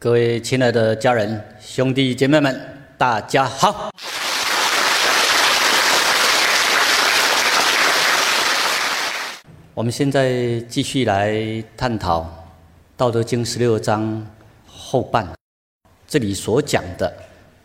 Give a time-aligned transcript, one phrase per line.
[0.00, 2.56] 各位亲爱的家人、兄弟姐妹们，
[2.96, 3.90] 大家好！
[9.74, 11.42] 我们现在继续来
[11.76, 12.20] 探讨
[12.96, 14.24] 《道德经》十六章
[14.68, 15.28] 后半，
[16.06, 17.12] 这里所讲的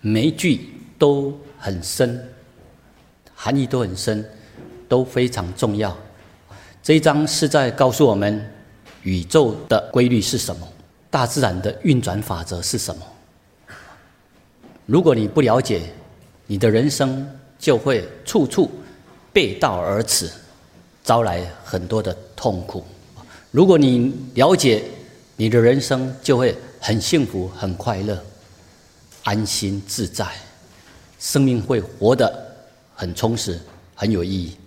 [0.02, 0.60] 每一句
[0.98, 2.34] 都很深，
[3.36, 4.28] 含义都很深，
[4.90, 5.96] 都非常重要。
[6.82, 8.52] 这一章是在告诉我们
[9.04, 10.68] 宇宙的规律是什么，
[11.14, 13.06] 大自然的运转法则是什么。
[14.88, 15.84] 如果你不了解，
[16.48, 17.24] 你的人生
[17.60, 18.72] 就会处处
[19.32, 20.28] 背道而驰。
[21.04, 22.84] 招来很多的痛苦。
[23.52, 24.84] 如果你了解，
[25.36, 28.18] 你的人生就会很幸福、很快乐、
[29.24, 30.26] 安心自在，
[31.20, 32.34] 生命会活得
[32.96, 33.62] 很充实、
[33.94, 34.58] 很有意义。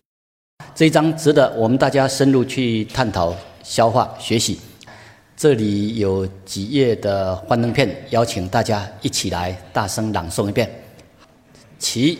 [0.76, 3.34] 这一章值得我们大家深入去探讨、
[3.64, 4.60] 消化、学习。
[5.36, 10.68] 这里有几页的幻灯片，邀请大家一起来大声朗诵一遍。
[11.78, 12.18] 起。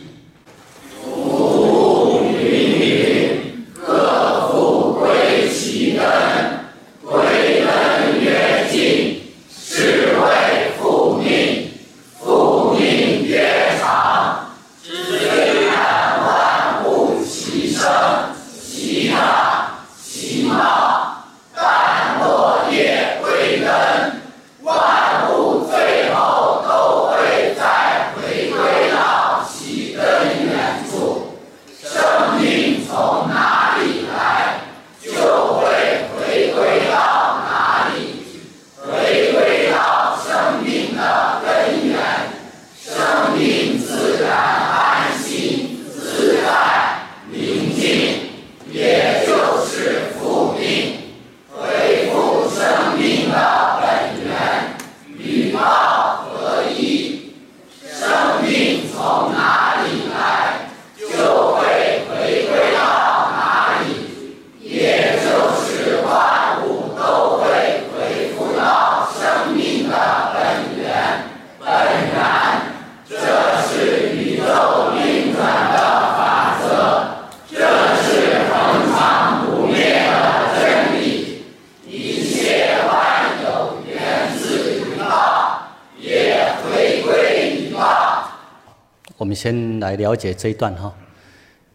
[89.36, 90.94] 先了解这一段哈，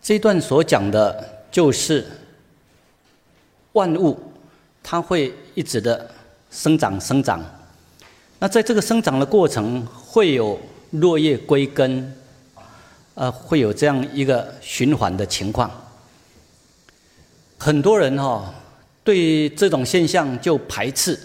[0.01, 2.05] 这一段所讲的就是
[3.73, 4.17] 万物，
[4.81, 6.09] 它会一直的
[6.49, 7.43] 生长生长。
[8.39, 10.59] 那在这个生长的过程，会有
[10.91, 12.15] 落叶归根，
[13.13, 15.69] 呃，会有这样一个循环的情况。
[17.57, 18.53] 很多人哈
[19.03, 21.19] 对这种现象就排斥，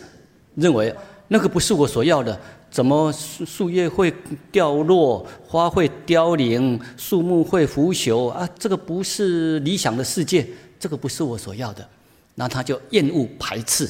[0.55, 0.95] 认为
[1.29, 2.39] 那个不是我所要的。
[2.77, 4.13] 怎么树树叶会
[4.53, 8.47] 掉落，花会凋零，树木会腐朽啊？
[8.59, 10.47] 这个不是理想的世界，
[10.79, 11.89] 这个不是我所要的，
[12.35, 13.89] 那他就厌恶排斥。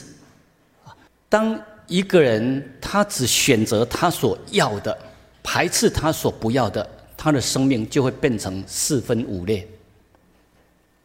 [1.28, 4.96] 当一个人他只选择他所要的，
[5.42, 9.66] 排斥他所不要的，他的生命就会变成四分五裂。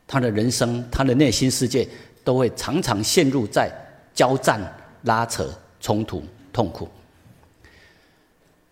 [0.05, 1.89] 他的人生，他的内心世界
[2.23, 3.71] 都会常常陷入在
[4.13, 4.61] 交战、
[5.05, 6.87] 拉扯、冲突、痛苦。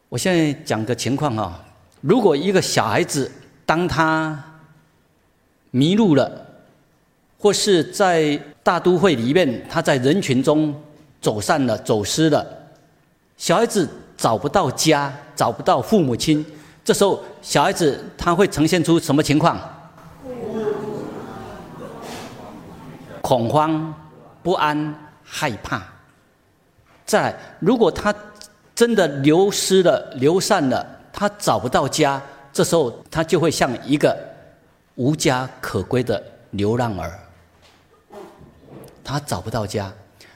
[0.10, 1.64] 我现在讲个情况啊，
[2.02, 3.32] 如果一个小孩子
[3.64, 4.44] 当他
[5.70, 6.48] 迷路了，
[7.38, 10.74] 或是在大都会里面，他在人群中
[11.22, 12.44] 走散了、走失了，
[13.38, 13.88] 小孩子
[14.18, 16.44] 找不到家，找不到父母亲，
[16.84, 19.60] 这时候小孩子他会呈现出什么情况？
[23.22, 23.94] 恐慌、
[24.42, 25.84] 不安、害怕。
[27.06, 28.12] 再，如果他。
[28.80, 32.22] 真的流失了、流散了，他找不到家，
[32.54, 34.18] 这时候他就会像一个
[34.96, 37.20] 无家可归的流浪儿。
[39.04, 39.92] 他找不到家，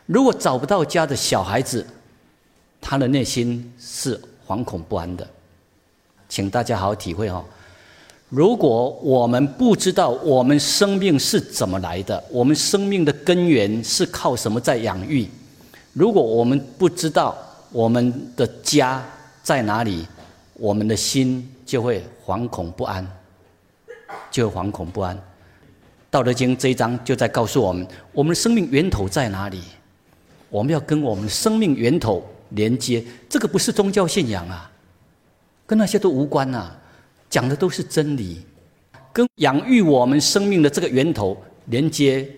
[0.06, 1.88] 如果找不到家的小孩子，
[2.82, 5.26] 他的内心是惶恐不安的。
[6.28, 7.46] 请大家好好体会哦。
[8.28, 15.30] 如果我们不知道我们生命是怎么来的，我们生命的根源是靠什么在养育？
[15.94, 17.38] 如果我们不知道，
[17.74, 19.04] 我们的家
[19.42, 20.06] 在哪里，
[20.54, 23.06] 我们的心就会惶恐不安，
[24.30, 25.20] 就会惶恐不安。
[26.12, 29.60] 道德经这一章就在告诉我们，我们的生命源头在哪里？
[30.50, 33.04] 我们要跟我们的生命源头连接。
[33.28, 34.72] 这个不是宗教信仰啊，
[35.66, 36.80] 跟那些都无关啊，
[37.28, 38.46] 讲的都是真理。
[39.12, 41.36] 跟养育我们生命的这个源头
[41.66, 42.30] 连接，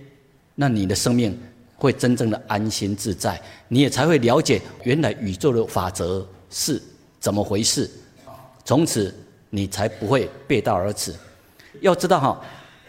[0.55, 1.37] 那你的生命
[1.75, 6.81] 会真正的安心自在，你也才会了解原来宇宙的法则是
[7.19, 7.89] 怎么回事。
[8.63, 9.13] 从此
[9.49, 11.13] 你才不会背道而驰。
[11.81, 12.41] 要知道哈，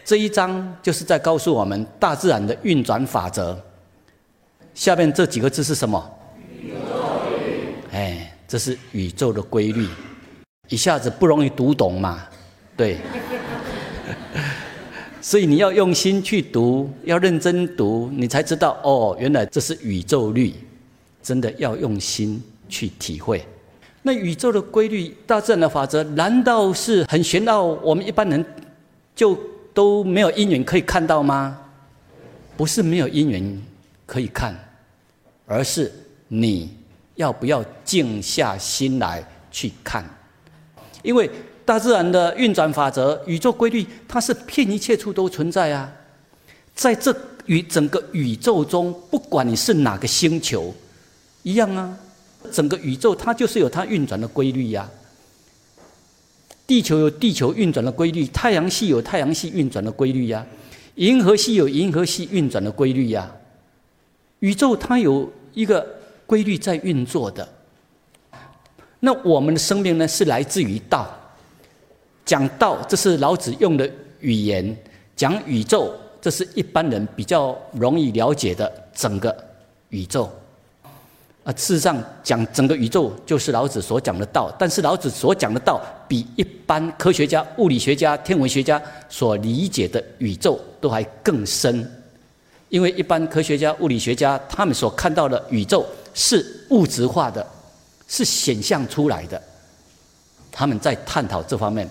[0.03, 3.61] 这一章就是在告诉我们大自然的运转法则。
[4.73, 6.11] 下面这几个字是什么？
[6.49, 6.77] 宇宙。
[7.91, 9.87] 哎，这是宇宙的规律，
[10.69, 12.23] 一下子不容易读懂嘛？
[12.75, 12.97] 对。
[15.27, 20.53] 所以你要用心去读，要认真读，你才知道哦，原来这是宇宙律，
[21.21, 23.45] 真的要用心去体会。
[24.03, 27.61] 那宇宙的规律、大自然的法则，难道是很玄奥？
[27.61, 28.45] 我们一般人
[29.13, 29.37] 就
[29.73, 31.59] 都没有因缘可以看到吗？
[32.55, 33.61] 不是没有因缘
[34.05, 34.57] 可以看，
[35.45, 35.91] 而是
[36.29, 36.69] 你
[37.15, 39.21] 要不要静下心来
[39.51, 40.09] 去看，
[41.03, 41.29] 因为。
[41.67, 45.91] 大自然的运转法则、宇宙规律，它是遍一切处都存在啊。
[46.73, 47.13] 在这
[47.45, 50.73] 宇整个宇宙中，不管你是哪个星球，
[51.43, 51.93] 一样啊。
[52.53, 54.89] 整个宇宙它就是有它运转的规律呀。
[56.65, 60.47] 地球有地球运转的规律，太阳系有太阳系运转的规律呀，
[60.95, 63.29] 银河系有银河系运转的规律呀。
[64.39, 65.85] 宇宙它有一个
[66.25, 67.45] 规律在运作的。
[69.01, 71.13] 那我们的生命呢，是来自于道。
[72.27, 73.89] 讲道，这是老子用的
[74.19, 74.75] 语言；
[75.15, 75.89] 讲宇宙，
[76.21, 79.35] 这是一般人比较容易了解的整个
[79.89, 80.29] 宇宙。
[81.45, 91.89] 啊，事实上讲整个宇宙就是老子所讲的道，但是老子所讲的道比一般科学家、物理学家、天文学家所理解的宇宙都还更深，
[92.67, 97.47] 因为一般科学家、物理学家他们所看到的宇宙是物质化的，
[98.05, 99.41] 是显象出来的，
[100.51, 101.89] 他们在探讨这方面。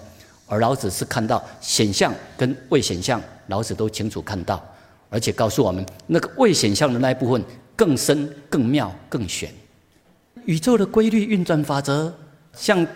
[0.49, 4.65] 而老子是看到显象跟未显象，老子都清楚看到，
[5.11, 7.43] 而且告诉我们，那个未显象的那一部分
[7.75, 9.53] 更深、更妙、更玄。
[10.45, 12.13] 宇宙的规律运转法则，
[12.53, 12.87] 像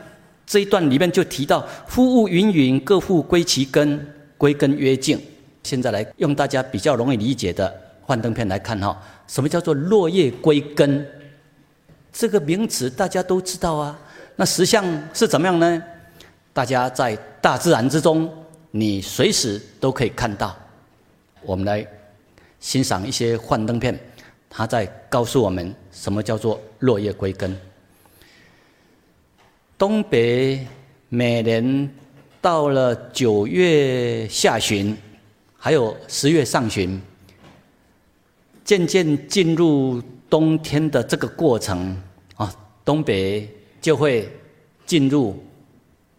[0.47, 4.07] 这一段里面就提到：“夫物芸芸，各复归其根，
[4.39, 5.21] 归根曰静。”
[5.65, 11.05] 现在来用大家比较容易理解的幻灯片来看哈，什么叫做落叶归根？
[12.13, 13.99] 这个名词大家都知道啊。
[14.37, 15.83] 那实相是怎么样呢？
[16.53, 17.19] 大家在。
[17.41, 18.31] 大自然之中，
[18.71, 20.55] 你随时都可以看到。
[21.43, 21.87] 我们来
[22.59, 23.99] 欣赏一些幻灯片，
[24.51, 27.59] 它在告诉我们什么叫做落叶归根。
[29.79, 30.67] 东北
[31.09, 31.91] 每年
[32.43, 34.95] 到了九月下旬，
[35.57, 37.01] 还有十月上旬，
[38.63, 41.97] 渐渐进入冬天的这个过程
[42.35, 42.55] 啊，
[42.85, 43.49] 东北
[43.81, 44.31] 就会
[44.85, 45.43] 进入。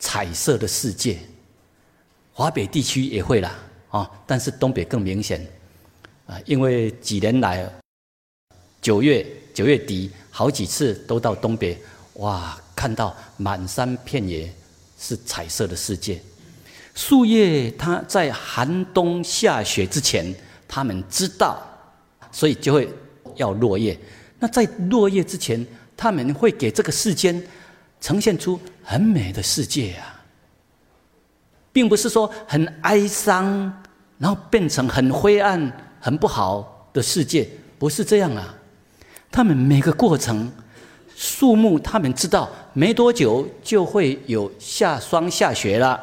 [0.01, 1.19] 彩色的世界，
[2.33, 3.56] 华北地区也会啦，
[3.89, 5.39] 啊，但是东北更明显，
[6.25, 7.71] 啊，因为几年来，
[8.81, 11.80] 九月九月底好几次都到东北，
[12.15, 14.51] 哇，看到满山遍野
[14.98, 16.19] 是彩色的世界。
[16.95, 20.33] 树叶它在寒冬下雪之前，
[20.68, 21.62] 他们知道，
[22.31, 22.89] 所以就会
[23.36, 23.97] 要落叶。
[24.39, 25.63] 那在落叶之前，
[25.95, 27.42] 他们会给这个世间。
[28.01, 30.19] 呈现出很美的世界啊，
[31.71, 33.71] 并不是说很哀伤，
[34.18, 38.53] 然后变成很灰暗、很不好的世界，不是这样啊。
[39.31, 40.51] 他们每个过程，
[41.15, 45.97] 树木他们知道，没多久就会有下霜下雪了。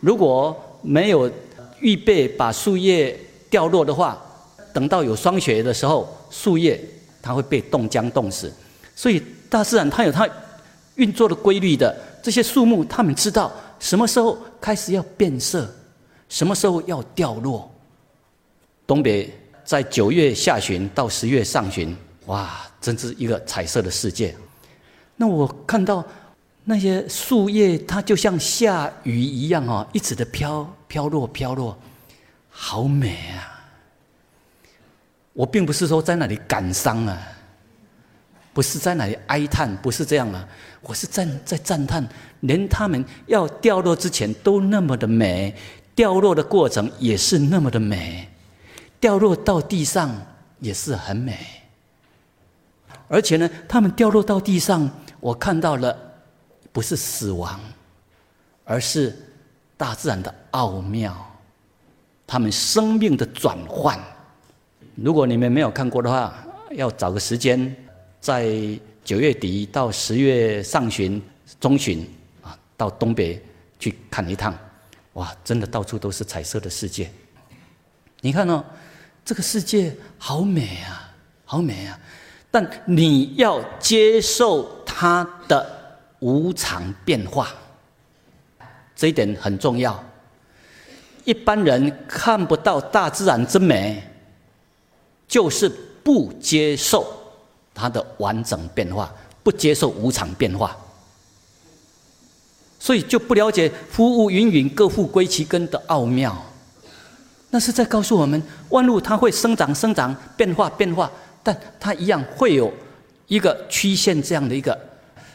[0.00, 1.30] 如果没有
[1.80, 3.14] 预备把树叶
[3.50, 4.18] 掉落的话，
[4.72, 6.80] 等到有霜雪的时候，树叶
[7.20, 8.50] 它会被冻僵冻死。
[8.96, 10.26] 所以大自然它有它。
[10.98, 13.50] 运作的规律的这些树木，他们知道
[13.80, 15.68] 什么时候开始要变色，
[16.28, 17.68] 什么时候要掉落。
[18.86, 19.32] 东北
[19.64, 24.34] 在九月下旬到十月上旬，哇，真是一个彩色的世界。
[25.16, 26.04] 那我看到
[26.64, 31.78] 那些树叶，它就像下雨一样哦，一直的飘飘落飘落，
[32.50, 33.54] 好美啊！
[35.32, 37.22] 我并不是说在那里感伤啊。
[38.52, 40.48] 不是在那里哀叹，不是这样了！
[40.80, 42.06] 我是在在赞叹，
[42.40, 45.54] 连他们要掉落之前都那么的美，
[45.94, 48.28] 掉落的过程也是那么的美，
[48.98, 50.10] 掉落到地上
[50.60, 51.38] 也是很美。
[53.06, 54.90] 而且呢，他们掉落到地上，
[55.20, 55.96] 我看到了
[56.72, 57.60] 不是死亡，
[58.64, 59.16] 而是
[59.76, 61.14] 大自然的奥妙，
[62.26, 63.98] 他们生命的转换。
[64.96, 66.34] 如果你们没有看过的话，
[66.72, 67.74] 要找个时间。
[68.20, 68.48] 在
[69.04, 71.22] 九月底到十月上旬、
[71.60, 72.06] 中旬
[72.42, 73.40] 啊，到东北
[73.78, 74.56] 去看一趟，
[75.14, 77.10] 哇，真的到处都是彩色的世界。
[78.20, 78.64] 你看哦，
[79.24, 81.98] 这个世界好美啊，好美啊！
[82.50, 87.48] 但你要接受它的无常变化，
[88.96, 90.02] 这一点很重要。
[91.24, 94.02] 一般人看不到大自然之美，
[95.26, 95.68] 就是
[96.02, 97.17] 不接受
[97.78, 99.12] 它的完整变化，
[99.44, 100.76] 不接受无常变化，
[102.80, 106.36] 所以就不了解“夫物云云，各复归其根”的奥妙。
[107.50, 111.10] 那是在告诉我们，万物它会生长、生长、变化、变化，
[111.42, 112.70] 但它一样会有
[113.26, 114.78] 一个曲线这样的一个，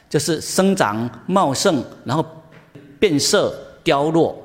[0.10, 2.24] 就是生长茂盛，然后
[3.00, 4.38] 变色、凋落、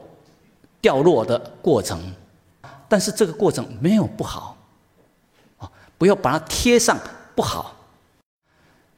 [0.81, 2.00] 掉落的过程。
[2.88, 4.57] 但是这个过程没有不好，
[5.59, 6.99] 啊，不要把它贴上
[7.35, 7.76] 不好。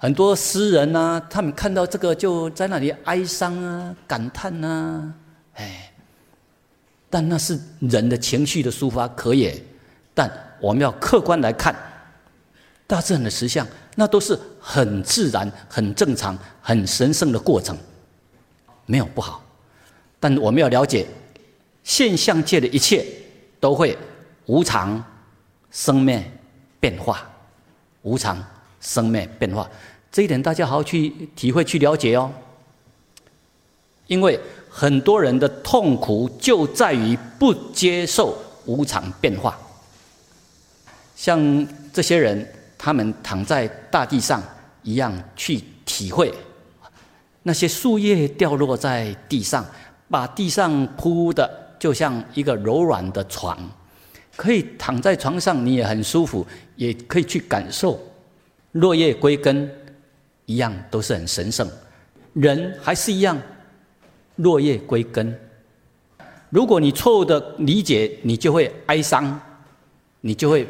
[0.02, 5.12] 很多诗人呐，他们看到这个就在那里哀伤啊、感叹呐，
[5.54, 5.92] 哎。
[7.10, 9.62] 但那是人的情绪的抒发，可也。
[10.14, 11.76] 但我们要客观来看，
[12.86, 17.76] 大自然的实相，那都是很自然、很正常、很神圣的过程，
[18.86, 19.44] 没有不好。
[20.18, 21.06] 但我们要了解，
[21.84, 23.04] 现象界的一切
[23.58, 23.98] 都会
[24.46, 25.04] 无常、
[25.70, 26.24] 生灭、
[26.78, 27.28] 变化，
[28.02, 28.42] 无常、
[28.80, 29.68] 生灭、变化，
[30.12, 32.30] 这一点大家好好去体会、去了解哦。
[34.06, 34.38] 因为。
[34.72, 39.58] 很多人的痛苦就在于不接受无常变化。
[41.16, 42.48] 像这些人，
[42.78, 44.40] 他们躺在大地上
[44.84, 46.32] 一样去体会
[47.42, 49.66] 那些树叶掉落在地上，
[50.08, 53.58] 把地上铺的就像一个柔软的床，
[54.36, 58.00] 可以躺在床上，你也很舒服，也可以去感受
[58.70, 59.68] 落叶归根，
[60.50, 61.68] 一样都是很神圣。
[62.32, 63.40] 人还是一样。
[64.36, 65.38] 落叶归根。
[66.48, 69.38] 如果你错误的理解，你就会哀伤，
[70.22, 70.66] 你就会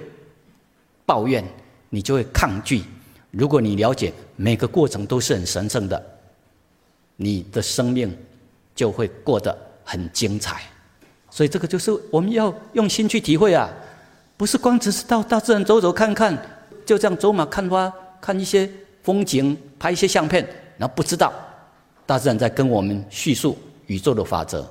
[1.07, 1.45] 抱怨，
[1.89, 2.83] 你就会抗拒。
[3.31, 6.05] 如果你了解每个过程都是很神圣的，
[7.15, 8.13] 你的生命
[8.75, 10.63] 就会过得很精彩。
[11.31, 13.71] 所以这个就是我们要用心去体会啊，
[14.37, 16.37] 不是光只是到大自然走走看看，
[16.85, 18.69] 就这样走马看花，看一些
[19.03, 21.33] 风景，拍一些相片，然后不知道。
[22.07, 24.69] 大自然在跟我们叙述宇宙的法则，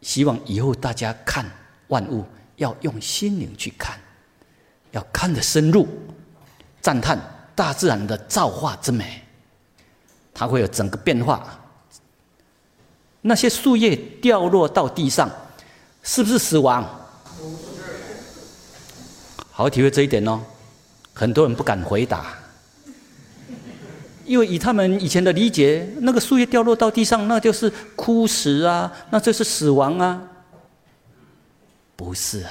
[0.00, 1.44] 希望以后大家看
[1.88, 2.24] 万物
[2.56, 3.98] 要用心灵去看，
[4.92, 5.86] 要看得深入，
[6.80, 7.18] 赞叹
[7.54, 9.22] 大自然的造化之美，
[10.32, 11.60] 它会有整个变化。
[13.20, 15.30] 那些树叶掉落到地上，
[16.02, 16.82] 是不是死亡？
[19.50, 20.40] 好好体会这一点哦，
[21.12, 22.38] 很多人不敢回答。
[24.28, 30.22] 因为以他们以前的理解，那个树叶掉落到地上，那就是枯死啊，那就是死亡啊。
[31.96, 32.44] 不是，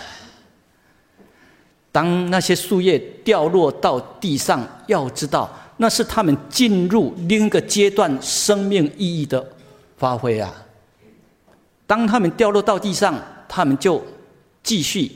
[1.92, 9.48] 当那些树叶掉落到地上，要知道那是他们进入另一个阶段生命意义的
[9.96, 10.54] 发挥啊。
[11.86, 13.18] 当他们掉落到地上，
[13.48, 14.04] 他们就
[14.64, 15.12] 继续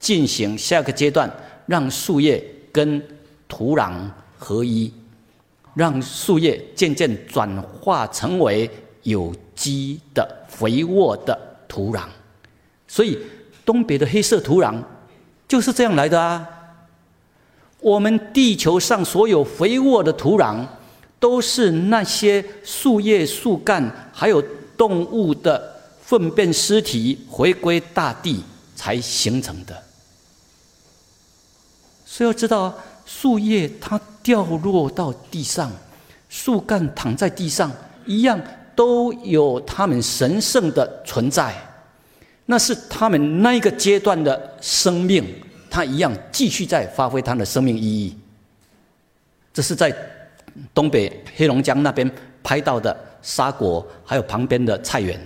[0.00, 1.30] 进行下个阶段，
[1.66, 3.00] 让树叶跟
[3.46, 3.92] 土壤
[4.38, 4.92] 合一。
[5.74, 8.70] 让树叶渐渐转化成为
[9.02, 12.04] 有机的肥沃的土壤，
[12.86, 13.18] 所以
[13.64, 14.82] 东北的黑色土壤
[15.48, 16.46] 就是这样来的啊。
[17.80, 20.66] 我们地球上所有肥沃的土壤，
[21.18, 24.42] 都是那些树叶、树干还有
[24.76, 28.44] 动物的粪便尸体回归大地
[28.76, 29.82] 才形成的。
[32.04, 32.78] 所以要知道。
[33.04, 35.70] 树叶它掉落到地上，
[36.28, 37.70] 树干躺在地上，
[38.06, 38.40] 一样
[38.74, 41.54] 都有它们神圣的存在。
[42.46, 45.24] 那是他们那一个阶段的生命，
[45.70, 48.16] 它一样继续在发挥它的生命意义。
[49.54, 49.94] 这是在
[50.74, 52.10] 东北黑龙江那边
[52.42, 55.20] 拍到的沙果，还有旁边的菜园。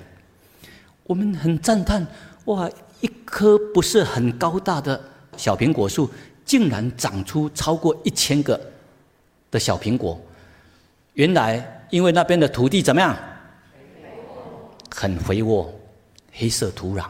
[1.05, 2.07] 我们很赞叹，
[2.47, 2.69] 哇，
[3.01, 5.01] 一棵不是很高大的
[5.37, 6.11] 小苹果树。
[6.47, 8.59] 竟然长出超过一千个
[9.51, 10.19] 的小苹果，
[11.15, 13.15] 原来因为那边的土地怎么样？
[14.89, 15.71] 很肥沃，
[16.33, 17.05] 黑色土壤。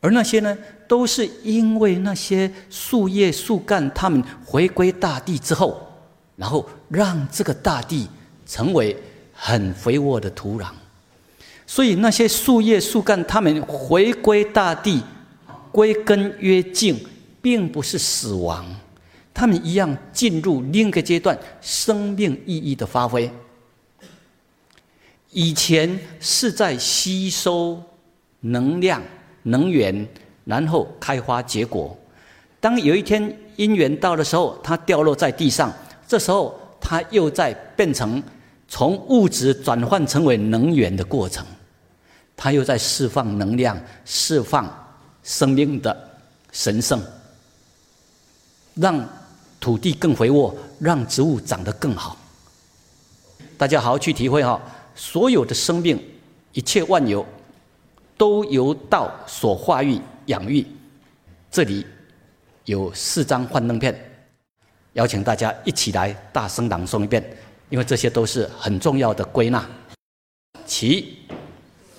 [0.00, 5.84] 而那些呢，都是因为那些树叶、树干，它们回归大地之后，
[6.36, 8.08] 然后让这个大地
[8.46, 8.96] 成为
[9.32, 10.68] 很肥沃的土壤。
[11.66, 15.02] 所以那些树叶、树干，它们回归大地，
[15.72, 16.96] 归根约净。
[17.46, 18.66] 并不是死亡，
[19.32, 23.30] 他们一样进入另一个阶段，生命意义的发挥。
[25.30, 27.80] 以前是在吸收
[28.40, 29.00] 能量、
[29.44, 30.08] 能源，
[30.44, 31.96] 然后开花结果。
[32.58, 35.72] 当有一天因缘到的时候，它掉落在地上，
[36.08, 38.20] 这时候它又在变成
[38.66, 41.46] 从物质转换成为能源的过程，
[42.34, 44.68] 它又在释放能量，释放
[45.22, 45.96] 生命的
[46.50, 47.00] 神圣，
[48.76, 49.02] 让
[49.58, 52.16] 土地更肥沃，让植物长得更好。
[53.56, 54.60] 大家好好去体会哈，
[54.94, 55.98] 所有的生命，
[56.52, 57.26] 一切万有，
[58.18, 60.66] 都由道所化育养育。
[61.50, 61.86] 这里。
[62.66, 63.94] 有四张幻灯片，
[64.94, 67.24] 邀请大家一起来大声朗诵一遍，
[67.68, 69.64] 因为这些都是很重要的归纳。
[70.66, 71.16] 其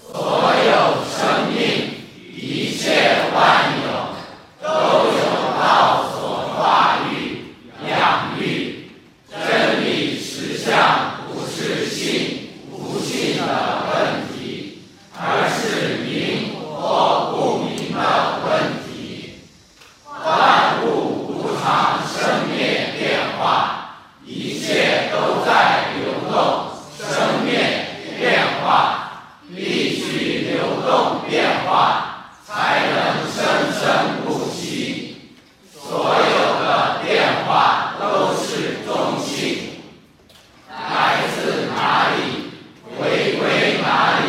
[0.05, 0.74] 所有
[1.07, 1.89] 生命，
[2.36, 5.24] 一切万有，都有
[5.57, 7.46] 道所化育、
[7.89, 8.89] 养育。
[9.29, 14.81] 真理实相不是信不信的问题，
[15.15, 18.88] 而是明或不明的问题。
[20.25, 20.88] 万物
[21.29, 23.95] 无常，生灭变化，
[24.25, 26.67] 一切都在流动，
[26.98, 27.86] 生灭
[28.19, 29.24] 变化，
[29.55, 32.98] 必须流动变化，才能
[33.31, 33.38] 生
[33.79, 35.15] 生不息。
[35.72, 39.69] 所有的变化都是中性，
[40.67, 42.51] 来自哪里，
[43.00, 44.25] 回归哪里，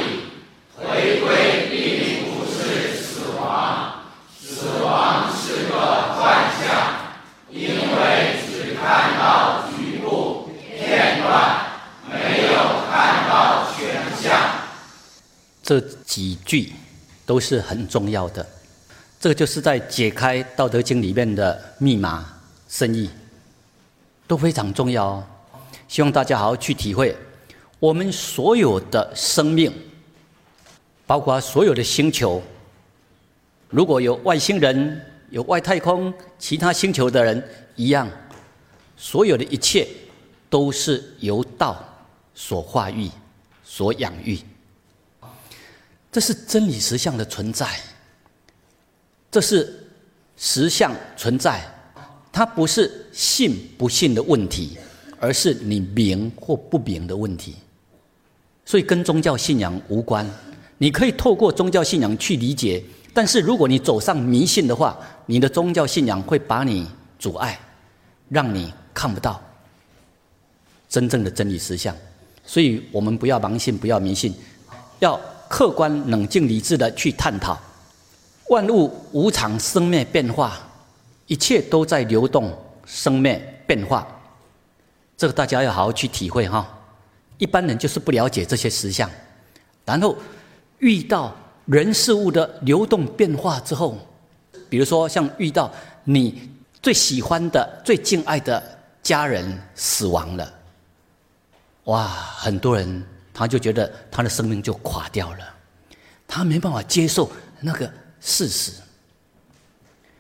[0.77, 3.95] 回归并不是死亡，
[4.39, 5.27] 死亡。
[5.41, 5.75] 是个
[6.15, 6.69] 幻象，
[7.49, 11.57] 因为只看到局部片段，
[12.07, 12.53] 没有
[12.91, 14.39] 看到全相。
[15.63, 16.73] 这几句
[17.27, 18.45] 都是很重要的，
[19.21, 22.27] 这个就是在解开《道德经》里面的密码
[22.69, 23.11] 深意，
[24.27, 25.27] 都非常重要哦。
[25.87, 27.15] 希望大家好好去体会，
[27.79, 29.71] 我们所有的生命，
[31.07, 32.43] 包括所有的星球，
[33.69, 35.05] 如果有外星人。
[35.31, 38.09] 有外太空、其他星球的人一样，
[38.97, 39.87] 所有的一切
[40.49, 41.85] 都是由道
[42.35, 43.11] 所化育、
[43.63, 44.39] 所养育。
[46.19, 47.79] 这是真理实相的存在，
[49.31, 49.73] 这是
[50.37, 51.63] 实相存在，
[52.33, 54.77] 它不是信不信的问题，
[55.21, 57.55] 而是你明或不明的问题。
[58.65, 60.29] 所以跟宗教信仰无关，
[60.79, 62.83] 你可以透过宗教信仰去理解。
[63.15, 66.85] 但是如果你走上迷信的话，你的宗教信仰会把你
[67.21, 67.57] 阻碍，
[68.29, 69.41] 让你看不到
[70.89, 71.95] 真正的真理实相。
[72.45, 74.35] 所以我们不要盲信，不要迷信，
[74.99, 77.59] 要客观、冷静、理智的去探讨。
[78.49, 80.59] 万物无常，生灭变化，
[81.27, 84.07] 一切都在流动，生灭变化。
[85.17, 86.67] 这个大家要好好去体会哈。
[87.39, 89.11] 一般人就是不了解这些实相，
[89.85, 90.17] 然后
[90.79, 91.35] 遇到。
[91.69, 93.95] 人事物的流动变化之后，
[94.71, 95.71] 比如说像遇到
[96.05, 98.63] 你最喜欢的、最敬爱的
[99.03, 100.51] 家人死亡了，
[101.85, 103.05] 哇，很多人
[103.39, 105.55] 他就觉得他的生命就垮掉了，
[106.27, 107.89] 他没办法接受那个
[108.21, 108.73] 事实，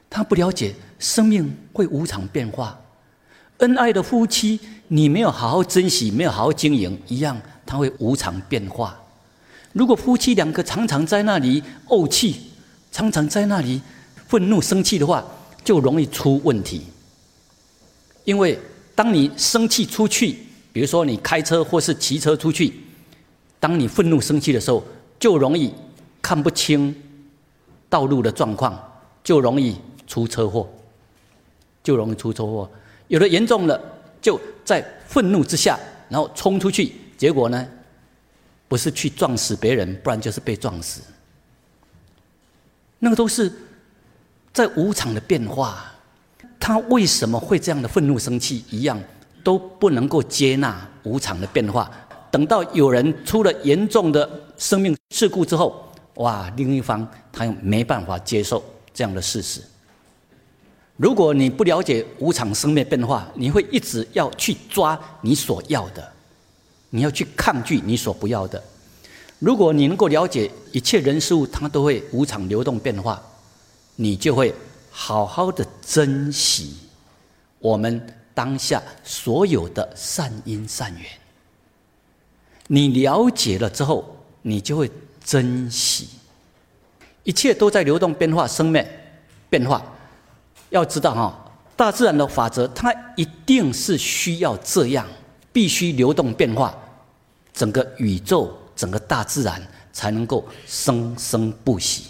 [0.08, 2.80] 他不了解生命会无常变化，
[3.56, 8.96] 恩爱的夫妻你没有好好珍惜，没有好好经营，一样他会无常变化。
[9.72, 12.52] 如果夫妻两个常常在那里怄气，
[12.92, 13.82] 常常在那里
[14.28, 15.24] 愤怒生气的话，
[15.64, 16.86] 就容易出问题。
[18.22, 18.56] 因为
[18.94, 20.38] 当你生气出去，
[20.72, 22.84] 比如说你开车或是骑车出去，
[23.60, 24.82] 当你愤怒生气的时候，
[25.18, 25.72] 就容易
[26.22, 26.94] 看不清
[27.88, 28.78] 道路的状况，
[29.24, 30.68] 就容易出车祸，
[31.82, 32.70] 就容易出车祸。
[33.08, 33.80] 有的严重了，
[34.20, 37.66] 就在愤怒之下，然后冲出去，结果呢？
[38.68, 41.00] 不是去撞死别人，不然就是被撞死。
[42.98, 43.50] 那个都是
[44.52, 45.90] 在无常的变化，
[46.60, 48.62] 他为什么会这样的愤怒生气？
[48.68, 49.02] 一样
[49.42, 51.90] 都不能够接纳无常的变化。
[52.30, 58.62] 等到有人出了严重的生命事故之后，哇，另一方他又没办法接受
[58.92, 59.62] 这样的事实。
[60.96, 66.12] 如果你不了解无常生灭变化，你会一直要去抓你所要的。
[66.90, 68.62] 你要去抗拒你所不要的。
[69.38, 73.22] 如果你能够了解一切人事物，它都会无常流动变化，
[73.94, 74.54] 你就会
[74.90, 76.76] 好好的珍惜
[77.58, 81.04] 我们当下所有的善因善缘。
[82.68, 84.88] 你了解了之后，你就会
[85.24, 86.08] 珍惜
[87.24, 88.86] 一切都在流动变化、生灭
[89.50, 89.82] 变化。
[90.70, 95.04] 要知道哈，大自然的法则，它一定是需要这样。
[95.50, 96.72] 必须流动变化，
[97.52, 99.60] 整个宇宙、整个大自然
[99.92, 102.04] 才能够生生不息。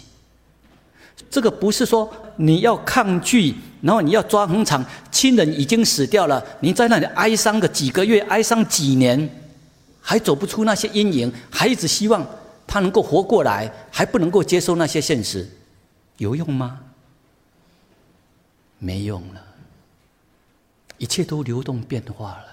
[1.31, 9.27] 这个不是说你要抗拒，然后你要抓很长，亲人已经死掉了，你在那里哀伤个几个月，哀伤几年，
[10.01, 12.25] 还走不出那些阴影，还一直希望
[12.65, 15.47] 他能够活过来，还不能够接受那些现实，
[16.17, 16.79] 有用吗？
[18.77, 19.43] 没用了，
[20.97, 22.45] 一切都流动变化了。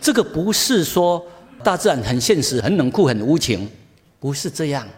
[0.00, 1.24] 这个不是说
[1.62, 3.70] 大自然很现实、很冷酷、很无情，
[4.18, 4.88] 不是这样，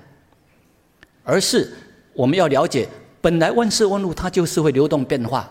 [1.24, 1.72] 而是
[2.14, 2.88] 我们要了解，
[3.20, 5.48] 本来万事万物它就是会流动变化。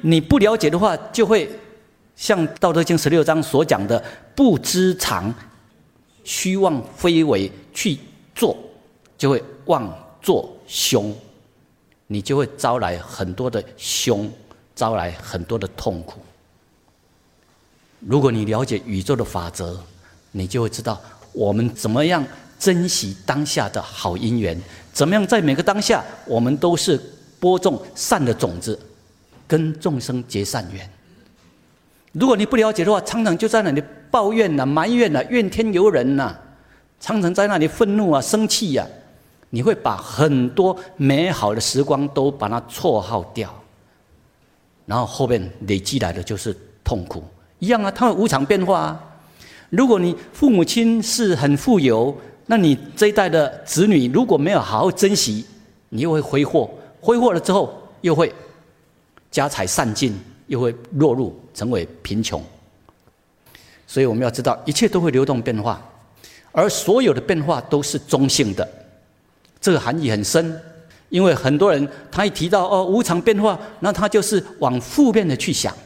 [0.00, 1.48] 你不了解的话，就会
[2.16, 4.02] 像《道德经》十六章所讲的
[4.36, 5.32] “不知常，
[6.24, 7.98] 虚妄非为”去
[8.34, 8.56] 做，
[9.18, 11.14] 就会妄作凶。
[12.06, 14.30] 你就会招来很多的凶，
[14.76, 16.20] 招来很多的痛苦。
[18.00, 19.80] 如果你了解宇宙的法则，
[20.32, 21.00] 你就会知道
[21.32, 22.22] 我们怎么样
[22.58, 24.60] 珍惜当下的好姻缘，
[24.92, 27.00] 怎么样在每个当下，我们都是
[27.40, 28.78] 播种善的种子，
[29.48, 30.88] 跟众生结善缘。
[32.12, 36.34] 如果你不了解的话，常常就在那里抱怨呐、埋怨呐、怨天尤人呐，
[37.00, 38.86] 常常在那里愤怒啊、生气呀。
[39.54, 43.54] 你会把很多美好的时光都把它错耗掉，
[44.86, 47.22] 然后后面累积来的就是痛苦。
[47.58, 49.00] 一样啊，它会无常变化啊。
[49.68, 55.44] 如果你父母亲是很富有，那你这一代的子女如果没有好好珍惜，
[55.90, 58.32] 你又会挥霍，挥霍了之后又会
[59.30, 62.42] 家财散尽，又会落入成为贫穷。
[63.86, 65.82] 所以我们要知道，一切都会流动变化，
[66.50, 68.66] 而所有的变化都是中性的。
[69.60, 70.60] 这个含义很深，
[71.08, 75.76] 因为很多人他一提到哦无常变化，那他就是往负面的去想，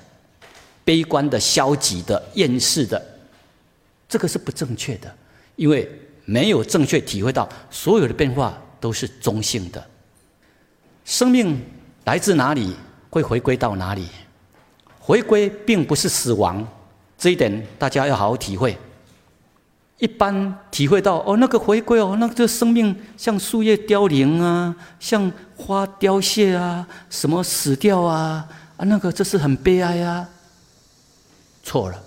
[0.85, 3.05] 悲观的、消极的、厌世的，
[4.09, 5.13] 这个是不正确的，
[5.57, 5.91] 因为
[6.25, 9.85] 没有正确体会到所有的变化都是中性的。
[11.05, 11.61] 生命
[12.05, 12.75] 来自哪里，
[13.11, 14.07] 会回归到哪里？
[15.07, 16.67] 回归并不是死亡，
[17.17, 18.77] 这一点大家要好好体会。
[19.99, 28.45] 一般体会到哦，那个回归哦，那个生命像树叶凋零啊，像花凋谢啊，什么死掉啊
[28.77, 30.29] 啊，那个这是很悲哀啊。
[31.63, 32.03] 错了，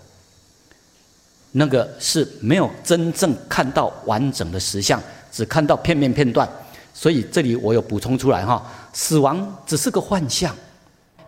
[1.54, 6.48] 那个是没有真正看到完整的实相，只看到片面片段。
[6.94, 10.54] 所以这里我有补充出来哈，死亡只是个幻象，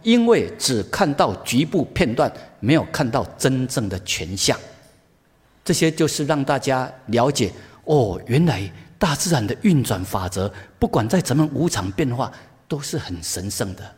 [0.03, 4.57] 因为只看到局部片段，没有看到真正的全相。
[5.63, 7.51] 这些就是让大家了解
[7.85, 12.31] 哦，原来大自然的运转法则，不管在怎么无常变化，
[12.67, 13.95] 都是很神圣的。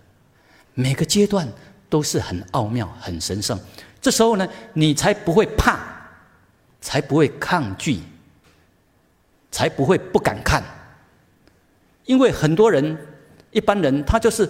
[0.74, 1.48] 每个阶段
[1.90, 3.60] 都是很奥妙、很神圣。
[4.02, 5.80] 这时候呢，你才不会怕，
[6.82, 8.02] 才不会抗拒，
[9.52, 10.62] 才不会不敢看。
[12.06, 12.98] 因为很多人、
[13.52, 14.50] 一般人，他就是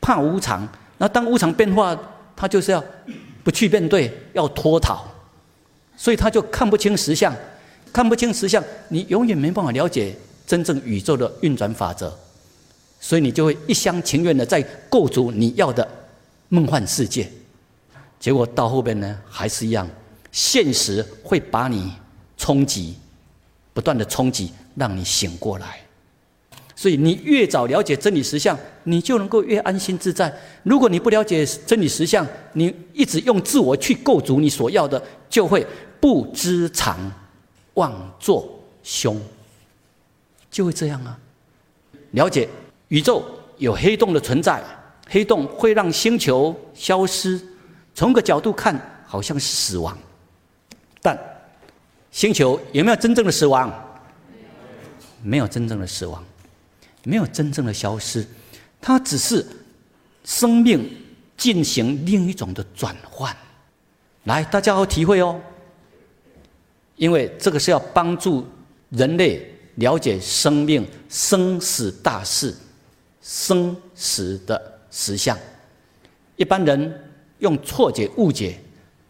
[0.00, 0.66] 怕无常。
[0.98, 1.98] 那当无常变化，
[2.36, 2.82] 他就是要
[3.42, 5.06] 不去面对，要脱逃。
[5.96, 7.34] 所以他就看不清实相，
[7.92, 12.10] 看不清实相，你永远没办法了解真正宇宙的运转法则，
[12.98, 15.86] 所以你就会一厢情愿的在构筑你要的
[16.48, 17.30] 梦幻世界，
[18.18, 19.86] 结果到后边呢还是一样，
[20.32, 21.92] 现实会把你
[22.38, 22.96] 冲击，
[23.74, 25.80] 不断的冲击，让你醒过来。
[26.80, 30.34] 所以你越早了解真理实相，你就能够越安心自在。
[30.62, 35.66] 如果你不了解真理实相，你一直用自我去构筑你所要的，就会。
[36.00, 36.98] 不知常，
[37.74, 39.20] 妄作凶，
[40.50, 41.18] 就会这样啊。
[42.12, 42.48] 了解
[42.88, 43.22] 宇宙
[43.58, 44.64] 有黑洞的存在，
[45.06, 47.38] 黑洞会让星球消失。
[47.94, 48.74] 从个角度看，
[49.06, 49.98] 好像是死亡，
[51.02, 51.18] 但
[52.10, 53.70] 星球有没有真正的死亡？
[55.22, 56.24] 没有真正的死亡，
[57.04, 58.26] 没有真正的消失，
[58.80, 59.44] 它只是
[60.24, 60.90] 生命
[61.36, 63.34] 进行另一种的转换。
[64.24, 65.40] 来，大家好体会哦。
[66.96, 68.46] 因为这个是要帮助
[68.90, 72.54] 人类了解生命生死大事、
[73.22, 75.38] 生死的实相。
[76.36, 78.58] 一般人用错解、误解，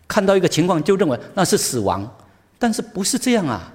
[0.06, 2.08] 看到一个情况就认为那是死亡，
[2.60, 3.72] 但是不是这样啊？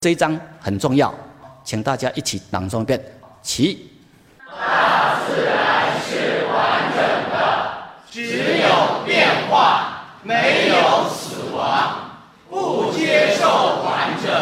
[0.00, 1.12] 这一章很重要，
[1.64, 3.00] 请大家一起朗诵一遍。
[3.42, 3.90] 起。
[4.46, 7.68] 大自然是完整的，
[8.10, 12.10] 只有变化，没有死亡。
[12.50, 14.32] 不接受完整，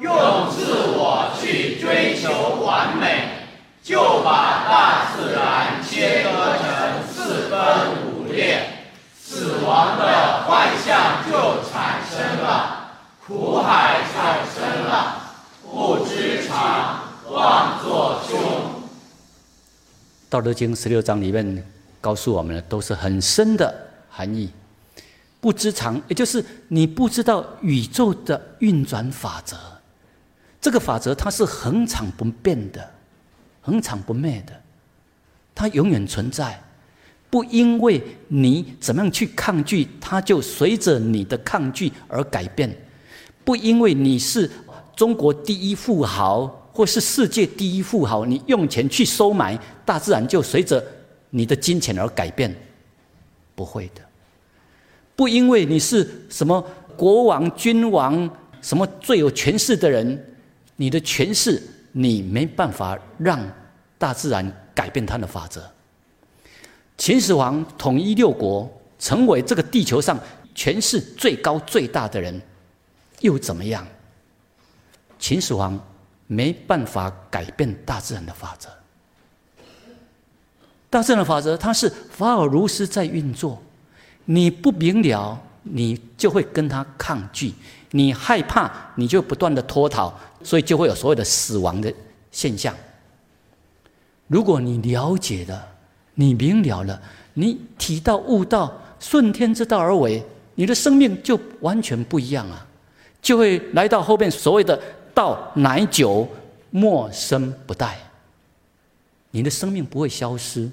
[0.00, 2.30] 用自我去追求
[2.62, 3.46] 完美，
[3.82, 7.58] 就把大自然切割成四分
[8.04, 8.60] 五裂，
[9.18, 12.90] 死亡的幻象就产生了，
[13.26, 15.27] 苦海产生了，
[15.78, 18.36] 不知常，妄作凶。
[20.28, 21.64] 道德经十六章里面
[22.00, 23.72] 告诉我们的都是很深的
[24.10, 24.50] 含义。
[25.40, 29.56] 不知常，也就是你不知道宇宙的运转法则。
[30.60, 32.90] 这个法则它是恒常不变的，
[33.60, 34.52] 恒常不灭的，
[35.54, 36.60] 它永远存在。
[37.30, 42.68] 不因为你怎么样去抗拒，它就随着你的抗拒而改变；
[43.44, 44.50] 不因为你是
[44.98, 50.84] 中国第一富豪，或是世界第一富豪，你用钱去收买，大自然就随着
[51.30, 52.52] 你的金钱而改变。
[53.54, 54.02] 不会的。
[55.14, 56.60] 不因为你是什么
[56.96, 58.28] 国王、君王，
[58.60, 60.36] 什么最有权势的人，
[60.74, 63.40] 你的权势你没办法让
[63.98, 65.62] 大自然改变它的法则。
[66.96, 70.18] 秦始皇统一六国，成为这个地球上
[70.56, 72.42] 权势最高最大的人，
[73.20, 73.86] 又怎么样？
[75.18, 75.78] 秦始皇
[76.26, 78.68] 没办法改变大自然的法则。
[80.90, 83.62] 大自然的法则，它是法尔如斯在运作。
[84.24, 87.52] 你不明了，你就会跟他抗拒；
[87.90, 91.92] 你害怕，你就不断的脱逃，所以就会有所谓的死亡的
[92.30, 92.74] 现象。
[94.26, 95.68] 如果你了解了，
[96.14, 97.00] 你明了了，
[97.34, 100.22] 你体道悟道，顺天之道而为，
[100.54, 102.66] 你的生命就完全不一样啊！
[103.20, 104.80] 就会来到后面所谓的
[105.18, 106.28] “道乃久，
[106.70, 107.94] 莫生不殆”。
[109.32, 110.70] 你的生命不会消失，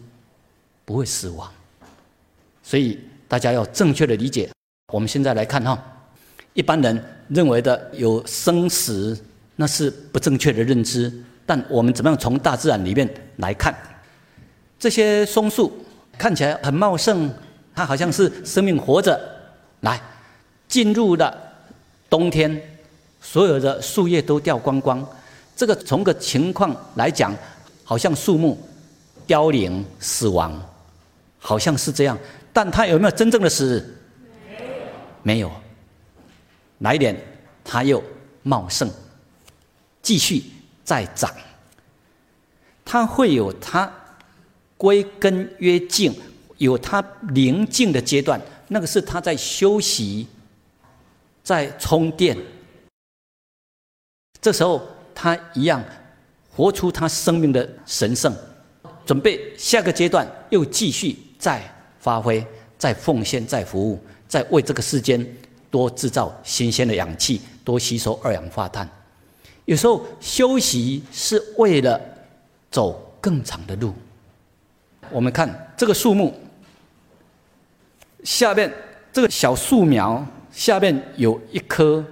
[0.86, 1.52] 不会死亡。
[2.62, 4.48] 所以大家要正确的理解。
[4.94, 5.76] 我们现在来看哈，
[6.54, 9.20] 一般人认为的有生死，
[9.56, 11.12] 那是不正确的认知。
[11.44, 13.76] 但我们怎么样从大自然里面来看？
[14.78, 15.84] 这些松树
[16.20, 17.34] 看起来很茂盛，
[17.74, 19.20] 它好像是生命活着。
[19.80, 20.00] 来，
[20.68, 21.36] 进入了
[22.08, 22.62] 冬天，
[23.26, 25.04] 所有的树叶都掉光光。
[25.56, 27.36] 这个从个情况来讲，
[27.84, 28.56] 好像树木
[29.26, 30.54] 凋零死亡，
[31.40, 32.16] 好像是这样。
[32.54, 33.84] 但它有没有真正的死？
[34.48, 34.70] 没有。
[35.24, 35.52] 没有。
[36.78, 37.20] 哪一点？
[37.64, 38.04] 它又
[38.44, 38.88] 茂盛，
[40.02, 40.44] 继续
[40.84, 41.32] 再长。
[42.86, 43.92] 它会有它。
[44.78, 46.14] 归根约静，
[46.58, 47.02] 有它
[47.34, 50.28] 宁静的阶段，那个是它在休息，
[51.42, 52.38] 在充电。
[54.42, 54.82] 这时候
[55.14, 55.84] 他一样
[56.56, 58.34] 活出他生命的神圣，
[59.06, 61.62] 准备下个阶段又继续再
[62.00, 62.46] 发挥、
[62.78, 65.26] 再奉献、再服务，再为这个世间
[65.72, 68.88] 多制造新鲜的氧气，多吸收二氧化碳。
[69.66, 72.00] 有时候休息是为了
[72.70, 73.94] 走更长的路。
[75.10, 76.34] 我们看这个树木
[78.24, 78.72] 下面
[79.12, 82.04] 这个小树苗下面有一棵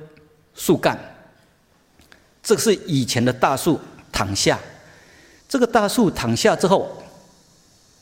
[0.54, 0.98] 树干，
[2.44, 3.80] 这是以前的大树
[4.12, 4.60] 躺下。
[5.48, 7.02] 这个大树躺下之后，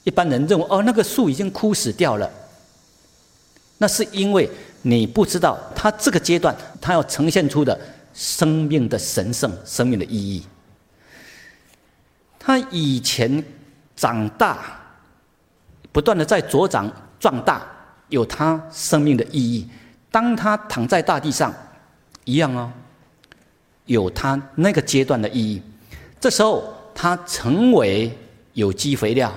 [0.04, 2.30] 一般人认为哦，那个树已经枯死掉了。
[3.78, 4.50] 那是因为
[4.82, 7.80] 你不知道它这个阶段它要呈现出的
[8.14, 10.46] 生命的神圣、生命的意义。
[12.38, 13.42] 它以前
[13.96, 14.78] 长大。
[15.94, 17.62] 不断的在茁长壮大，
[18.08, 19.70] 有它生命的意义。
[20.10, 21.54] 当它躺在大地上，
[22.24, 22.72] 一样哦，
[23.92, 25.62] 有它那个阶段的意义。
[26.20, 28.12] 这时候，它成为
[28.54, 29.34] 有机肥料，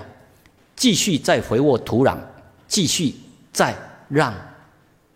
[0.75, 2.19] 继续再肥沃土壤，
[2.67, 3.15] 继续
[3.53, 3.75] 再
[4.09, 4.35] 让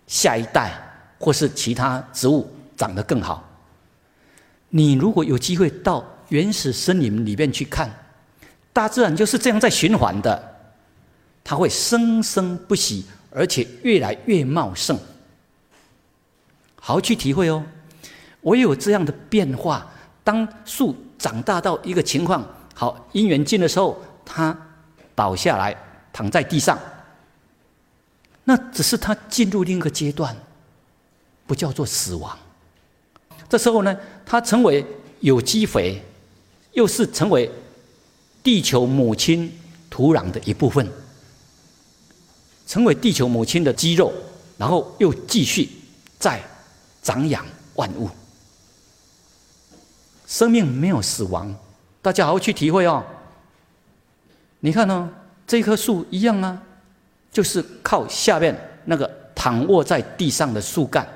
[0.06, 0.72] 下一代
[1.18, 3.44] 或是其他植物长得更好。
[4.70, 7.90] 你如果有机会到原始森林里面去看，
[8.72, 10.56] 大自然就是这样在循环的。
[11.42, 14.98] 它会生生不息，而且越来越茂盛。
[16.80, 17.64] 好好去体会哦。
[18.40, 19.86] 我有这样的变化，
[20.22, 24.56] 当树长大到一个情况，好因缘尽的时候，它
[25.14, 25.76] 倒下来，
[26.12, 26.78] 躺在地上。
[28.44, 30.34] 那只是它进入另一个阶段，
[31.46, 32.38] 不叫做死亡。
[33.48, 34.86] 这时候呢，它成为
[35.20, 36.02] 有机肥，
[36.72, 37.50] 又是成为
[38.42, 39.52] 地球母亲
[39.90, 40.88] 土壤的一部分。
[42.66, 44.12] 成为地球母亲的肌肉，
[44.58, 45.68] 然后又继续
[46.18, 46.38] 再
[47.02, 48.08] 长养万物。
[50.28, 51.52] 生命没有死亡，
[52.02, 53.02] 大家好好去体会哦。
[54.60, 55.10] 你看呢，
[55.46, 56.62] 这棵树一样啊，
[57.32, 61.08] 就是靠下面那个躺卧在地上的树干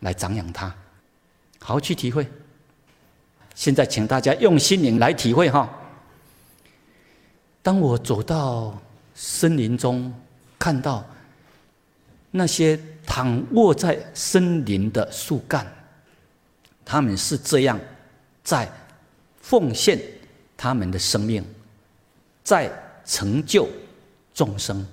[0.00, 0.66] 来长养它。
[1.60, 2.26] 好好去体会。
[3.54, 5.70] 现在，请大家用心灵来体会哈。
[7.62, 8.76] 当我走到
[9.14, 10.12] 森林中。
[10.60, 11.04] 看到
[12.32, 15.64] 那些躺卧在森林的树干，
[16.84, 17.78] 他们是这样
[18.48, 18.66] 在
[19.42, 20.00] 奉献
[20.56, 21.44] 他们的生命，
[22.42, 22.72] 在
[23.04, 23.68] 成就
[24.32, 24.86] 众生，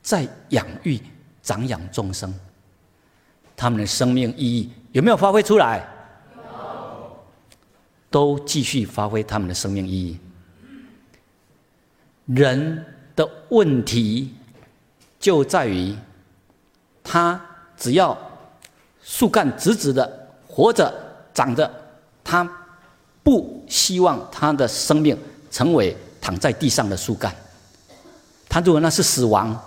[0.00, 0.98] 在养育、
[1.42, 2.34] 长养众生。
[3.54, 5.86] 他们的生命意义有没有发挥出来？
[8.08, 10.18] 都继续发挥他们的生命意义。
[12.24, 14.32] 人的问题
[15.20, 15.94] 就在于，
[17.02, 17.38] 他
[17.76, 18.16] 只要
[19.02, 20.90] 树干直直的活着
[21.34, 21.70] 长着，
[22.24, 22.50] 他
[23.24, 25.18] 不希望他的生命
[25.50, 27.34] 成为躺在地上的树干。
[28.48, 29.60] 他如果那是死亡，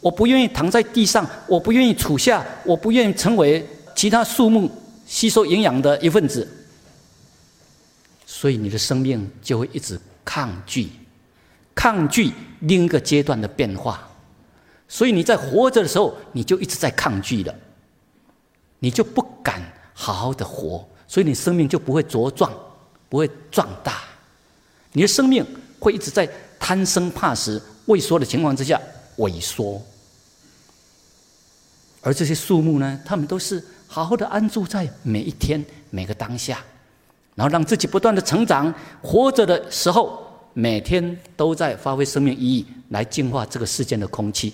[0.00, 3.66] 我不愿意躺在地上，我不愿意处下，我不愿意成为
[3.96, 4.70] 其他树木
[5.06, 6.46] 吸收营养的一份子，
[8.26, 10.90] 所以你的生命就会一直抗拒。
[11.74, 14.06] 抗拒另一个阶段的变化，
[14.86, 17.54] 所以你在活着的时候，你就一直在抗拒了，
[18.78, 19.62] 你就不敢
[19.94, 22.52] 好好的活，所以你生命就不会茁壮，
[23.12, 24.04] 不会壮大，
[24.92, 25.44] 你的生命
[25.78, 26.26] 会一直在
[26.58, 28.80] 贪生怕死、畏缩的情况之下
[29.18, 29.78] 萎缩。
[32.00, 36.64] 而这些树木呢，他们都是好好的安住在每一天每个当下，
[37.34, 38.72] 然后让自己不断的成长，
[39.02, 40.26] 活着的时候。
[40.54, 44.52] 每天都在发挥生命意义，来净化这个世间的空气，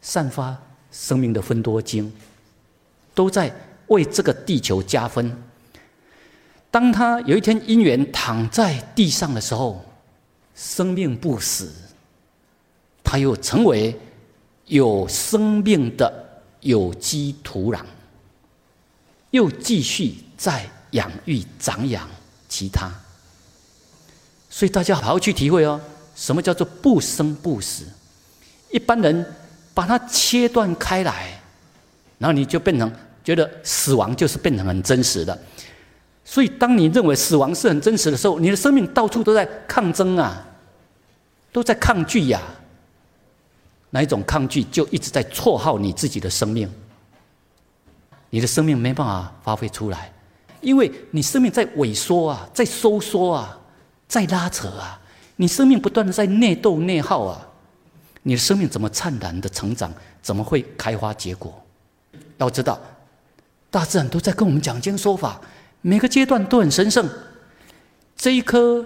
[0.00, 0.56] 散发
[0.90, 2.12] 生命的分多精，
[3.14, 3.54] 都在
[3.86, 5.32] 为这个地球加分。
[6.70, 9.84] 当他有一天因缘躺在地上的时候，
[10.54, 11.72] 生命不死，
[13.02, 13.98] 他又成为
[14.66, 16.12] 有生命的
[16.60, 17.80] 有机土壤，
[19.30, 22.06] 又继续在养育长养
[22.48, 22.92] 其他。
[24.50, 25.80] 所以大家好好去体会哦，
[26.14, 27.84] 什么叫做不生不死？
[28.70, 29.24] 一般人
[29.72, 31.40] 把它切断开来，
[32.18, 32.92] 然后你就变成
[33.24, 35.38] 觉得死亡就是变成很真实的。
[36.30, 40.46] 所以当你认为死亡是很真实的时候，你的生命到处都在抗争啊，
[41.50, 42.38] 都在抗拒呀。
[43.88, 46.70] 哪一种抗拒就一直在错耗你自己的生命，
[48.28, 50.12] 你的生命没办法发挥出来，
[50.60, 53.58] 因为你生命在萎缩啊，在收缩啊。
[54.06, 54.98] 在拉扯啊！
[55.36, 57.46] 你生命不断的在内斗内耗啊！
[58.22, 59.92] 你的生命怎么灿烂的成长？
[60.22, 61.62] 怎么会开花结果？
[62.38, 62.80] 要知道，
[63.70, 65.38] 大自然都在跟我们讲经说法，
[65.80, 67.08] 每个阶段都很神圣。
[68.16, 68.84] 这一棵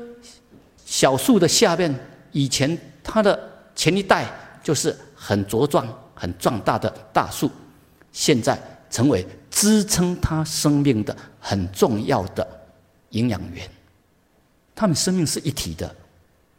[0.85, 1.95] 小树的下面，
[2.33, 3.39] 以前它的
[3.75, 4.27] 前一代
[4.63, 7.51] 就是很茁壮、很壮大的大树，
[8.13, 12.47] 现在成为支撑它生命的很重要的
[13.11, 13.69] 营养源。
[14.75, 15.95] 他们生命是一体的，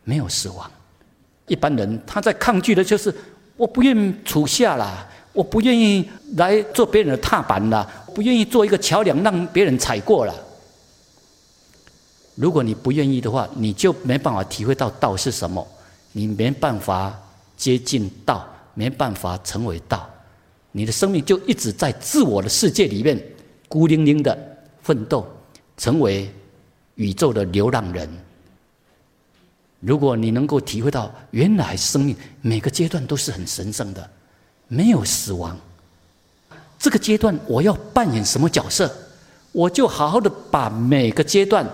[0.03, 0.69] 没有死亡。
[1.47, 3.13] 一般人他在抗拒的就是
[3.57, 10.33] 我不愿意处下啦，我不愿意来做别人的踏板啦，不愿意做一个桥梁让别人踩过了。
[12.35, 15.67] 如果你不愿意的话，你就没办法体会到道是什么，
[16.11, 17.13] 你没办法
[17.57, 20.09] 接近道，没办法成为道，
[20.71, 23.21] 你的生命就一直在自我的世界里面
[23.67, 24.37] 孤零零的
[24.81, 25.27] 奋斗，
[25.77, 26.29] 成为。
[26.95, 28.07] 宇宙的流浪人，
[29.79, 34.09] 如果你能够体会到，原来生命每个阶段都是很神圣的，
[34.67, 35.59] 没有死亡。
[36.83, 38.93] 这个阶段我要扮演什么角色，
[39.53, 41.65] 我就好好的把每个阶段，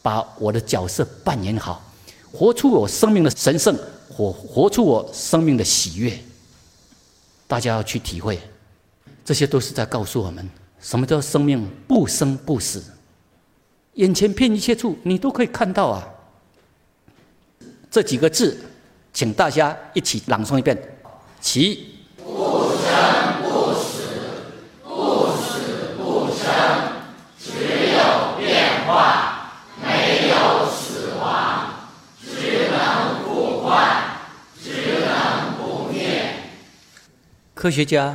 [0.00, 1.84] 把我的角色扮演好，
[2.32, 3.76] 活出我生命的神圣，
[4.08, 6.18] 活活出我生命的喜悦。
[7.46, 8.40] 大家要去体会，
[9.22, 10.48] 这些都是在告诉我们，
[10.80, 12.82] 什么叫生命不生不死。
[13.96, 16.02] 眼前遍一切处，你都可以看到啊！
[17.90, 18.56] 这几个字，
[19.12, 20.82] 请大家一起朗诵一遍：
[21.42, 24.00] 其不生不死，
[24.82, 26.44] 不死不生，
[27.38, 27.52] 只
[27.92, 31.70] 有变化，没有死亡，
[32.20, 34.18] 只能不换，
[34.60, 34.70] 只
[35.06, 36.34] 能不灭。
[37.64, 38.14] 科学家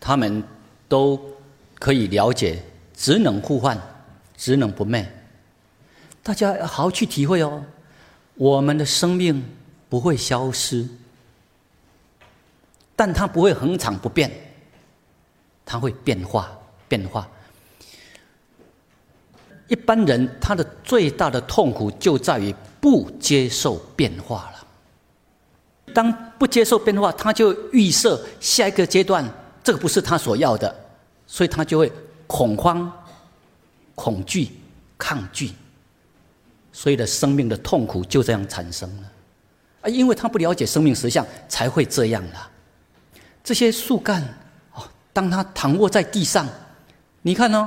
[0.00, 0.42] 他们
[0.88, 1.20] 都
[1.78, 2.62] 可以了解，
[2.94, 3.78] 只能互换，
[4.38, 5.06] 只能不灭。
[6.22, 7.62] 大家要好好去体会哦，
[8.36, 9.44] 我们的生命
[9.90, 10.88] 不会消失，
[12.96, 14.32] 但它不会恒常不变，
[15.66, 16.50] 它会变化
[16.88, 17.28] 变化。
[19.68, 24.55] 一般人他的最大的痛苦就在于不接受变化了。
[25.96, 29.26] 当不接受变化，他就预设下一个阶段，
[29.64, 30.74] 这个不是他所要的，
[31.26, 31.90] 所以他就会
[32.26, 32.92] 恐慌、
[33.94, 34.50] 恐惧、
[34.98, 35.52] 抗拒。
[36.70, 39.10] 所以的生命的痛苦就这样产生了，
[39.80, 42.36] 啊，因为他不了解生命实相，才会这样的。
[43.42, 44.22] 这些树干，
[44.74, 46.46] 哦，当它躺卧在地上，
[47.22, 47.66] 你看哦，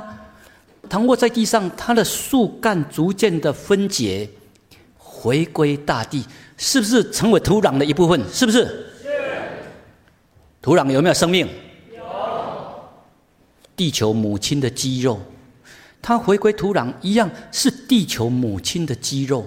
[0.88, 4.30] 躺卧在地上，它的树干逐渐的分解，
[4.96, 6.24] 回归大地，
[6.62, 8.22] 是不是成为土壤的一部分？
[8.30, 8.58] 是不是？
[9.02, 9.08] 是。
[10.60, 11.48] 土壤有没有生命？
[11.96, 12.04] 有。
[13.74, 15.18] 地球母亲的肌肉，
[16.02, 19.46] 它回归土壤一样是地球母亲的肌肉，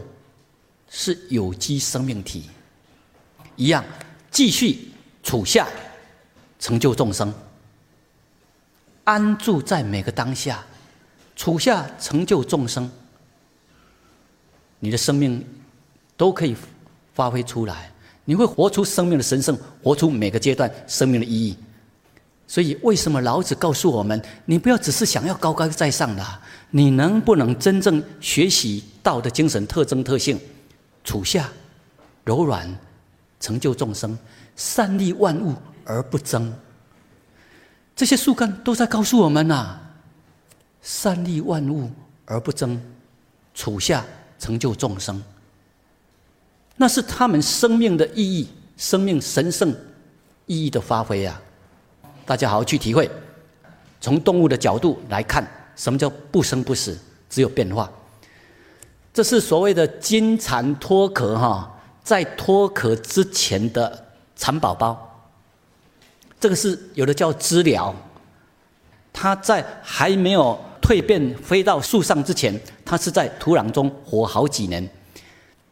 [0.90, 2.50] 是有机生命体，
[3.58, 3.86] 一样
[4.32, 4.90] 继续
[5.22, 5.68] 处下，
[6.58, 7.32] 成就众生，
[9.04, 10.66] 安住在每个当下，
[11.36, 12.90] 处下成就众生。
[14.80, 15.46] 你的生命
[16.18, 16.56] 都可以
[17.14, 17.92] 发挥出来，
[18.26, 21.58] 你会活出生命的神圣，活出每个阶段生命的意义。
[22.48, 26.26] 所以，为什么老子告诉我们，你不要只是想要高高在上的，
[26.72, 30.40] 你能不能真正学习道的精神特征特性，
[31.04, 31.50] 处下
[32.24, 32.68] 柔软，
[33.40, 34.18] 成就众生，
[34.56, 35.56] 善利万物
[35.86, 36.54] 而不争。
[37.96, 39.80] 这些树干都在告诉我们呐，
[40.82, 41.90] 善利万物
[42.26, 42.82] 而不争，
[43.54, 44.04] 处下。
[44.40, 45.24] 成就众生，
[46.76, 48.48] 那是他们生命的意义，
[48.78, 49.74] 生命神圣
[50.46, 51.40] 意义的发挥啊！
[52.26, 53.10] 大家好好去体会。
[54.02, 55.46] 从动物的角度来看，
[55.76, 56.98] 什么叫不生不死，
[57.30, 57.90] 只有变化？
[59.14, 64.06] 这是所谓的金蝉脱壳哈，在脱壳之前的
[64.36, 65.30] 蚕宝宝，
[66.40, 67.96] 这个是有的叫知了，
[69.12, 70.60] 它在还没有。
[70.84, 74.86] 蜕变飞到树上之前，它是在土壤中活好几年。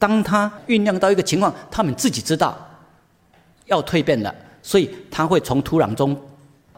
[0.01, 2.57] 当他酝酿到一个情况，他们自己知道
[3.65, 4.33] 要蜕变了，
[4.63, 6.19] 所以他会从土壤中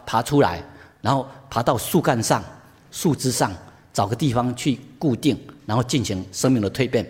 [0.05, 0.61] 爬出来，
[0.99, 2.43] 然后爬到树干上、
[2.91, 3.49] 树枝上，
[3.93, 7.09] 找个地方去固定，然后进行生命的蜕变。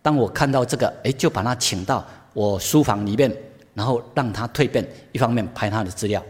[0.00, 3.36] 当我看到这个，哎，就把它请到我书房里面，
[3.74, 4.86] 然后让它蜕变。
[5.10, 6.22] 一方面拍它的资料，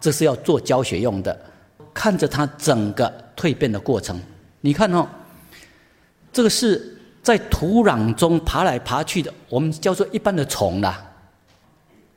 [0.00, 1.36] 这是要做教学用的。
[1.92, 4.20] 看着它整个蜕变的过程，
[4.60, 5.04] 你看哦，
[6.32, 6.93] 这个是
[7.24, 11.02] 在土壤中爬来爬去的，我们叫做一般的虫啦。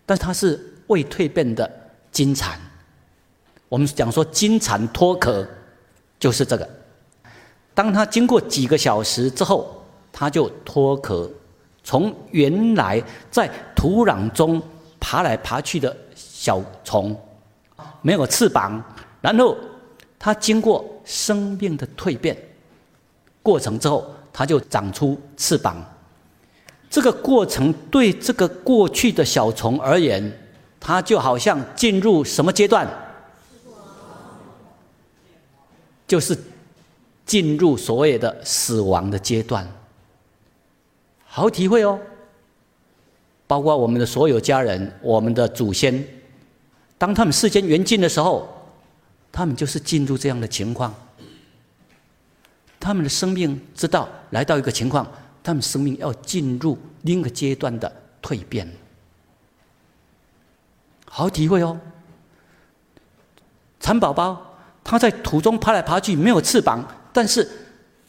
[0.05, 1.69] 但它是未蜕变的
[2.11, 2.59] 金蝉，
[3.69, 5.47] 我们讲说金蝉脱壳，
[6.19, 6.69] 就是这个。
[7.73, 9.81] 当它经过几个小时之后，
[10.11, 11.29] 它就脱壳，
[11.83, 13.01] 从原来
[13.31, 14.61] 在土壤中
[14.99, 17.17] 爬来爬去的小虫，
[18.01, 18.83] 没有翅膀。
[19.21, 19.55] 然后，
[20.19, 22.37] 它经过生命的蜕变
[23.41, 25.83] 过程之后，它就长出翅膀。
[26.91, 30.31] 这个过程对这个过去的小虫而言，
[30.79, 32.87] 它就好像进入什么阶段？
[36.07, 36.37] 就是
[37.25, 39.67] 进入所谓的死亡的阶段。
[41.25, 41.99] 好体会哦。
[43.47, 46.05] 包括我们的所有家人，我们的祖先，
[46.99, 48.53] 当他们世间缘尽的时候。
[49.29, 50.91] 他们就是进入这样的情况，
[52.79, 55.07] 他们的生命知道来到一个情况，
[55.43, 58.69] 他们生命要进入另一个阶段的蜕变，
[61.09, 61.77] 好体会哦。
[63.79, 67.47] 蚕宝宝它在土中爬来爬去，没有翅膀，但是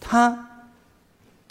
[0.00, 0.48] 它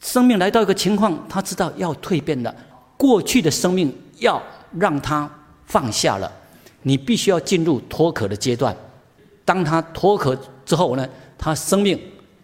[0.01, 2.53] 生命来到一个情况，它知道要蜕变了，
[2.97, 4.41] 过去的生命要
[4.77, 5.29] 让它
[5.65, 6.31] 放下了，
[6.81, 8.75] 你必须要进入脱壳的阶段。
[9.45, 11.07] 当它脱壳之后呢，
[11.37, 11.99] 它生命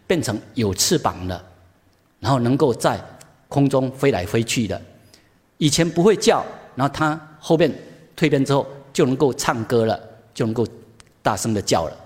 [0.07, 1.43] 变成有翅膀了，
[2.23, 2.97] 然后能够在
[3.49, 4.81] 空中飞来飞去的。
[5.57, 6.41] 以前不会叫，
[6.73, 7.69] 然后它后面
[8.15, 9.99] 蜕变之后就能够唱歌了，
[10.33, 10.65] 就能够
[11.21, 11.97] 大声的叫了。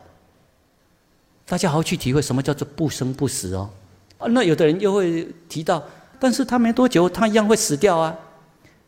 [1.46, 3.70] 大家好好去体会什么叫做不生不死哦。
[4.18, 5.84] 啊，那有的人又会提到，
[6.20, 8.18] 但是他没多久他一样会死掉啊。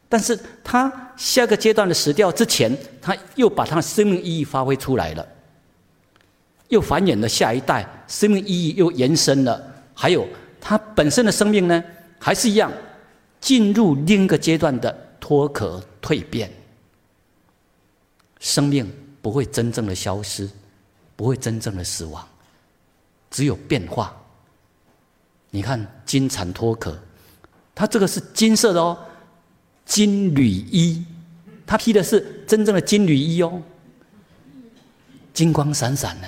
[0.09, 5.23] 但是他下个阶段的死掉之前，他又把他的生命意义发挥出来了。
[6.69, 9.63] 又繁衍了下一代，生命意义又延伸了。
[9.93, 10.27] 还有
[10.61, 11.83] 它本身的生命呢，
[12.19, 12.71] 还是一样，
[13.39, 16.51] 进入另一个阶段的脱壳蜕变。
[18.39, 18.89] 生命
[19.21, 20.49] 不会真正的消失，
[21.15, 22.27] 不会真正的死亡，
[23.29, 24.15] 只有变化。
[25.49, 26.97] 你看金蝉脱壳，
[27.73, 28.97] 它这个是金色的哦，
[29.85, 31.03] 金缕衣，
[31.65, 33.61] 它披的是真正的金缕衣哦，
[35.33, 36.27] 金光闪闪的。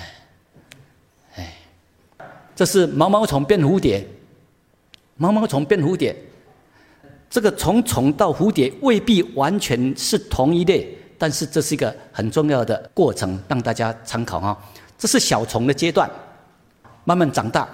[2.54, 4.06] 这是毛毛虫变蝴蝶，
[5.22, 6.12] 毛毛虫变蝴蝶，
[7.30, 14.60] 这个从虫到蝴蝶未必完全是同一类，但是这是一个很重要的过程，让大家参考哈。
[14.98, 16.10] 这是小虫的阶段，
[17.04, 17.68] 慢慢长大，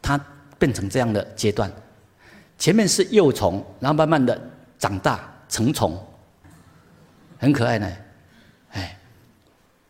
[0.00, 0.18] 它
[0.58, 1.70] 变成这样的阶段。
[2.56, 4.40] 前面是幼虫，然后慢慢的
[4.78, 5.94] 长大成虫，
[7.36, 7.86] 很可爱呢。
[8.72, 8.98] 哎，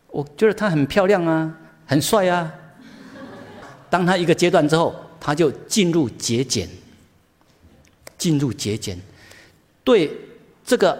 [0.07, 2.53] 我觉得它很漂亮啊，很帅啊。
[3.89, 6.67] 当它一个阶段之后，它就进入节俭。
[8.17, 8.99] 进入节俭。
[9.83, 10.11] 对
[10.65, 10.99] 这个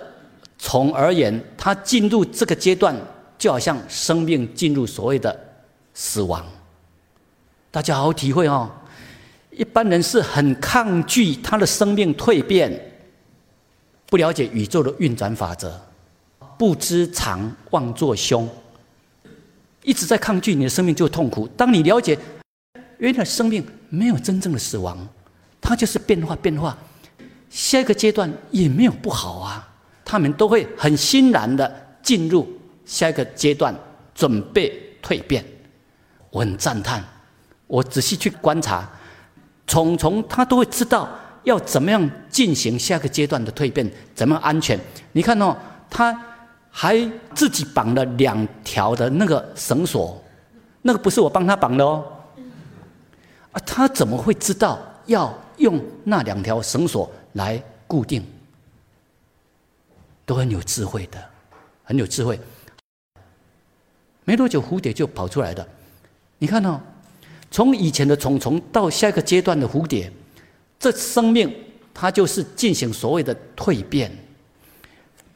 [0.57, 2.95] 虫而言，它进入这个阶段，
[3.37, 5.37] 就好像生命进入所谓的
[5.93, 6.45] 死亡。
[7.71, 8.71] 大家好好体会哦。
[9.51, 12.77] 一般人是很抗拒他的生命蜕变，
[14.07, 15.79] 不了解宇宙的运转法则，
[16.57, 18.49] 不知常妄作凶，
[19.81, 21.47] 一直在抗拒你的生命就痛苦。
[21.55, 22.19] 当你了解，
[22.97, 25.07] 原来生命没有真正的死亡，
[25.61, 26.77] 它就是变化变化，
[27.55, 29.65] 下一个阶段也没有不好啊。
[30.03, 32.45] 他们都会很欣然的进入
[32.85, 33.73] 下一个阶段，
[34.13, 35.43] 准备蜕变。
[36.29, 37.01] 我很赞叹，
[37.65, 38.87] 我仔细去观察。
[39.65, 41.09] 虫虫它都会知道
[41.43, 44.77] 要怎么样进行下个阶段的蜕变，怎么安全？
[45.13, 45.55] 你看哦，
[45.89, 46.15] 它
[46.69, 50.21] 还自己绑了两条的那个绳索，
[50.81, 52.05] 那个不是我帮他绑的哦。
[53.53, 58.21] 啊，他怎么会知道要用那两条绳索来固定？
[60.25, 61.23] 都很有智慧的，
[61.83, 62.37] 很有智慧。
[64.25, 65.65] 没多久，蝴蝶就跑出来的，
[66.39, 66.81] 你看哦。
[67.51, 70.11] 从以前的虫虫到下一个阶段的蝴蝶，
[70.77, 71.53] 这生命
[71.93, 74.11] 它就是进行所谓的蜕变。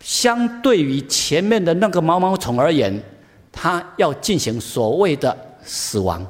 [0.01, 3.01] 相对于前面的那个毛毛虫而言，
[3.51, 6.25] 它要进行所谓的死亡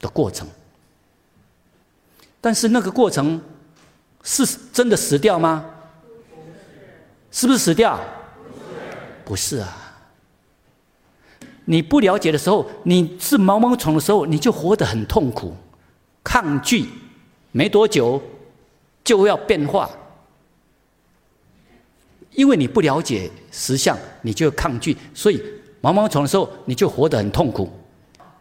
[0.00, 0.46] 的过程。
[2.40, 3.40] 但是那个过程
[4.24, 5.64] 是真的死掉吗？
[7.30, 8.00] 是不是死掉？
[9.24, 9.80] 不是啊。
[11.66, 15.54] 你不了解的时候，你是毛毛虫的时候，你就活得很痛苦，
[16.22, 16.86] 抗拒，
[17.52, 18.22] 没多久
[19.02, 19.90] 就要变化，
[22.32, 25.42] 因为你不了解实相，你就抗拒，所以
[25.80, 27.70] 毛毛虫的时候你就活得很痛苦。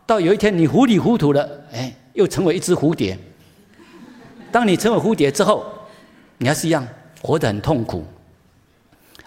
[0.05, 3.17] 到有一天你糊里糊涂的，哎，又成为一只蝴蝶。
[4.54, 5.66] 当你成为蝴蝶之后，
[6.38, 6.88] 你还是一样
[7.24, 8.06] 活得很痛苦。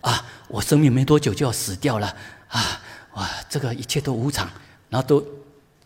[0.01, 2.07] 啊，我生命没多久就要死掉了
[2.47, 2.81] 啊！
[3.14, 4.49] 哇，这个一切都无常，
[4.89, 5.27] 然后都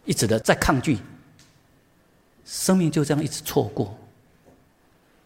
[0.04, 0.98] 一直的在抗拒，
[2.44, 3.96] 生命就这样一直错过。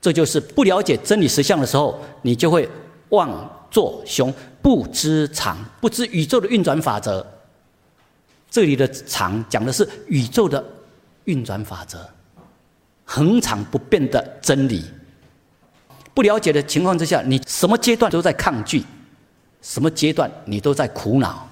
[0.01, 2.69] 这就是不了解真理实相的时候，你就会
[3.09, 7.27] 妄作雄，不知常，不知宇宙的运转法则。
[8.49, 10.65] 这里的常讲的是宇宙的
[11.25, 12.09] 运转法则，
[13.05, 14.85] 恒常不变的真理。
[16.13, 18.85] 不了解的情况之下，你什么阶段都在抗拒，
[19.63, 21.49] 什么阶段你都在苦恼。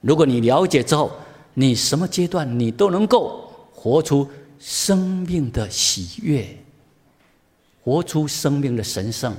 [0.00, 1.10] 如果你了解之后，
[1.54, 6.46] 你什么阶段你都能够活出生命的喜悦，
[7.82, 9.34] 活出生命的神圣。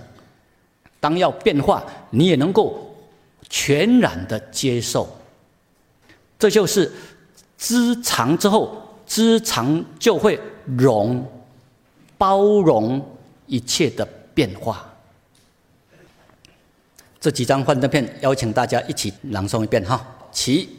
[1.00, 2.96] 当要变化，你也能够
[3.50, 5.08] 全然的接受。
[6.38, 6.92] 这就是
[7.58, 10.39] 知常之后，知常就会
[10.78, 11.30] 容
[12.18, 13.05] 包容
[13.45, 14.86] 一切的变化。
[17.20, 20.01] 这几张幻灯片，邀请大家一起朗诵一遍哈。
[20.32, 20.78] 起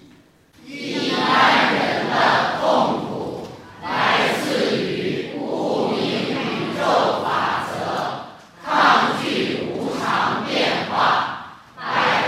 [0.64, 3.49] 一般人的痛苦
[3.83, 11.83] 来自于不明宇宙法则，抗拒无常变化，百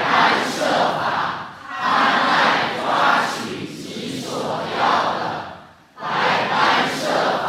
[0.04, 0.66] 般设
[0.98, 1.80] 法，贪
[2.28, 4.28] 爱抓取其所
[4.78, 4.82] 要
[5.14, 5.22] 的，
[5.96, 6.04] 百
[6.50, 6.52] 般
[6.92, 7.00] 设
[7.42, 7.46] 法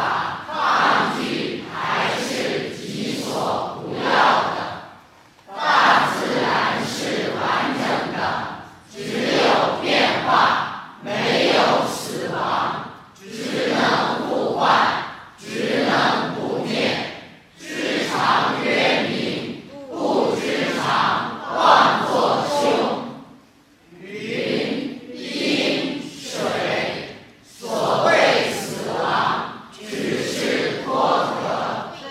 [0.48, 4.08] 抗拒排斥其所不要
[4.54, 4.56] 的。
[5.54, 7.44] 大自然是完
[7.76, 7.84] 整
[8.16, 8.18] 的，
[8.90, 8.96] 只。
[9.82, 15.04] 变化没有死亡，只能互换，
[15.38, 16.96] 只能不灭。
[17.58, 22.58] 知常曰明，不知常妄作凶。
[24.00, 26.40] 云、阴、水，
[27.46, 30.88] 所谓死亡，只是脱
[31.28, 31.34] 壳、
[31.94, 32.02] 蜕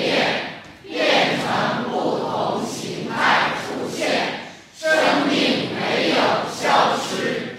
[0.00, 0.12] 变，
[0.82, 1.44] 变成
[1.90, 4.02] 不同形态出现。
[4.76, 4.90] 生
[5.28, 6.14] 命没有
[6.52, 7.56] 消失。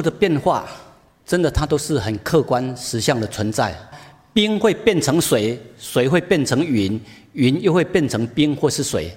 [0.00, 0.66] 的变化，
[1.24, 3.76] 真的它都是很客观实相的存在。
[4.32, 7.00] 冰会变成水，水会变成云，
[7.32, 9.10] 云又会变成冰或是水。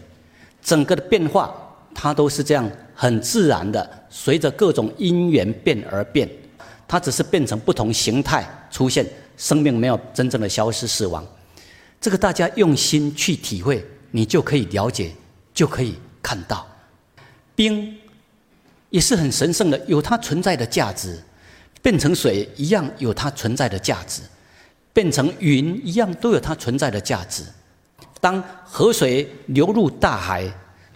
[0.61, 1.53] 整个的变化，
[1.93, 6.29] 它都是这样很自然的，随着各种因缘变而变。
[6.87, 9.05] 它只是变成不同形态出现，
[9.37, 11.25] 生命没有真正的消失死亡。
[12.01, 15.11] 这个大家用心去体会，你就可以了解，
[15.53, 15.95] 就可以。
[16.21, 16.67] 看到
[17.55, 17.97] 冰
[18.89, 21.15] 也是很神圣的，有它存在的价值；
[21.81, 24.21] 变成水一样有它存在的价值，
[24.93, 27.43] 变成云一样都有它存在的价值。
[28.19, 30.51] 当河水流入大海，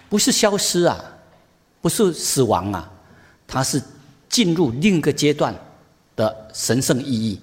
[0.10, 1.04] 不是消失啊，
[1.82, 2.92] 不是死亡啊，
[3.48, 3.82] 它是
[4.28, 5.54] 进入另一个阶段
[6.16, 7.40] 的神圣意义。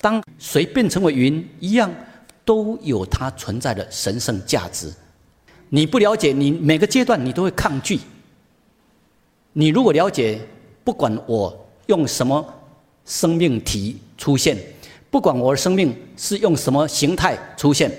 [0.00, 1.92] 当水变成为云一样，
[2.44, 4.90] 都有它存在的神圣价值。
[5.68, 8.00] 你不了解，你每个阶段你都会抗拒。
[9.52, 10.40] 你如果了解，
[10.84, 12.44] 不管我用什么
[13.04, 14.56] 生命体出现，
[15.10, 17.90] 不管我的生命是用什么形态出现，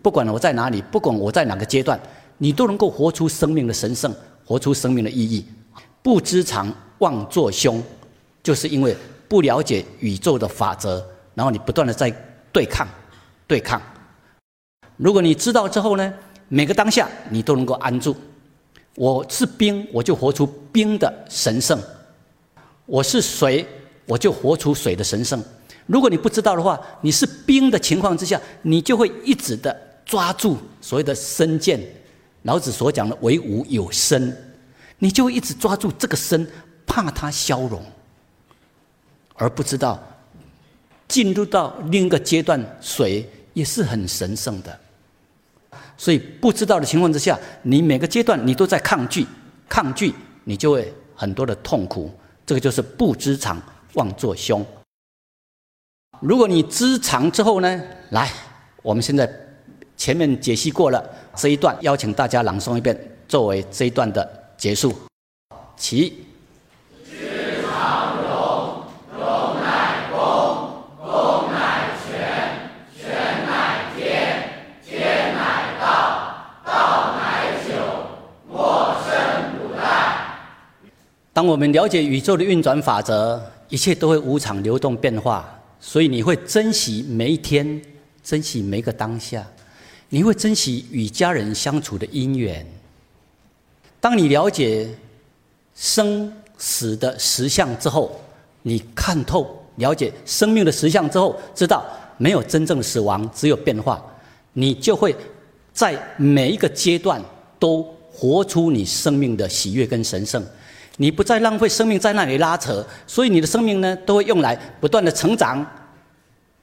[0.00, 2.00] 不管我在哪里，不管我在哪个阶段，
[2.38, 5.44] 你都能够活出生命的神圣，活出生命的意义。
[6.02, 7.82] 不知常妄作凶，
[8.42, 8.96] 就是因为
[9.28, 12.14] 不了解宇宙的法则，然后你不断的在
[12.52, 12.86] 对抗，
[13.46, 13.82] 对抗。
[14.96, 16.14] 如果你知道之后呢，
[16.48, 18.14] 每个当下你都能够安住。
[18.94, 21.78] 我是冰，我就活出冰的神圣；
[22.84, 23.66] 我是水，
[24.04, 25.42] 我就活出水的神圣。
[25.86, 29.74] 如果你不知道的话，你是冰的情况之下，你就会一直的
[30.04, 31.80] 抓住所谓的身见，
[32.42, 34.36] 老子所讲的唯吾有身，
[34.98, 36.46] 你就会一直抓住这个身，
[36.86, 37.82] 怕它消融，
[39.34, 40.00] 而不知道
[41.08, 44.78] 进入到另一个阶段，水也是很神圣的。
[46.02, 49.24] 所以不知道的情况之下，你每个阶段你都在抗拒，
[49.68, 52.10] 抗拒你就会很多的痛苦。
[52.44, 53.62] 这个就是不知常，
[53.94, 54.66] 妄作凶。
[56.18, 57.80] 如果你知常之后呢，
[58.10, 58.28] 来，
[58.82, 59.32] 我们现在
[59.96, 62.98] 前面解析过了这一段，邀请大家朗诵一遍，
[63.28, 64.92] 作为这一段的结束。
[65.76, 66.26] 起。
[81.32, 87.80] 当我们了解宇宙的运转法则，一切都会无常流动变化，所以你会珍惜每一天，
[88.22, 89.46] 珍惜每一个当下，
[90.10, 92.66] 你会珍惜与家人相处的因缘。
[93.98, 94.86] 当你了解
[95.74, 98.20] 生死的实相之后，
[98.60, 101.82] 你看透了解生命的实相之后，知道
[102.18, 104.04] 没有真正的死亡，只有变化，
[104.52, 105.16] 你就会
[105.72, 107.22] 在每一个阶段
[107.58, 110.44] 都活出你生命的喜悦跟神圣。
[110.96, 115.64] 你不再浪费生命在那里拉扯，所以你的生命呢，都会用来不断的成长，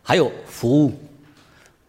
[0.04, 0.94] 还有服务，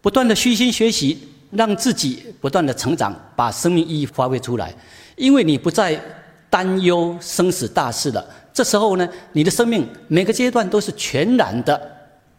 [0.00, 4.74] 不断的虚心学习，让自己不断的成长，把生命意义发挥出来。
[5.16, 6.00] 因为你不再
[6.48, 11.80] 担忧生死大事了，这时候呢，你的生命每个阶段都是全然的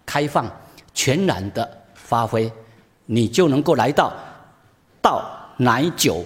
[0.05, 0.51] 开放，
[0.93, 2.51] 全然的发挥，
[3.05, 4.13] 你就能够来到
[5.01, 6.25] 到乃久，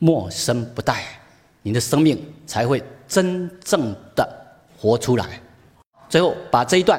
[0.00, 0.96] 莫生不殆，
[1.64, 2.80] 你的生命才会。
[3.06, 4.26] 真正的
[4.78, 5.38] 活出来。
[6.08, 6.98] 最后，把这一段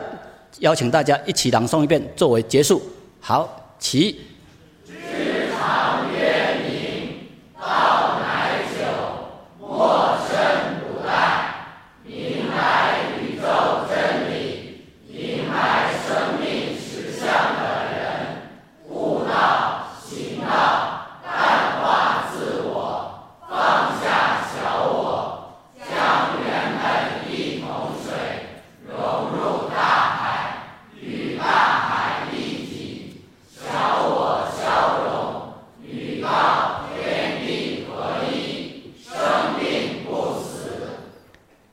[0.59, 2.79] 邀请大家一起朗诵一遍，作为结束。
[3.19, 4.21] 好，起。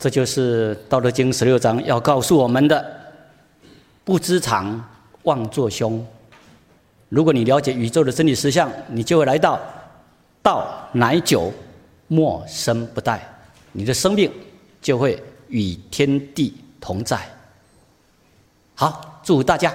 [0.03, 2.85] 这就是《道德经》十六章要告诉我们的：
[4.03, 4.85] 不知常，
[5.23, 6.05] 妄作凶。
[7.09, 9.61] 如果你了解宇宙的真理实相，你就会来到
[10.43, 11.53] 道乃久，
[12.09, 13.21] 莫生不殆。
[13.71, 14.29] 你的生命
[14.81, 17.21] 就会与天地同在。
[18.75, 19.73] 好，祝大家。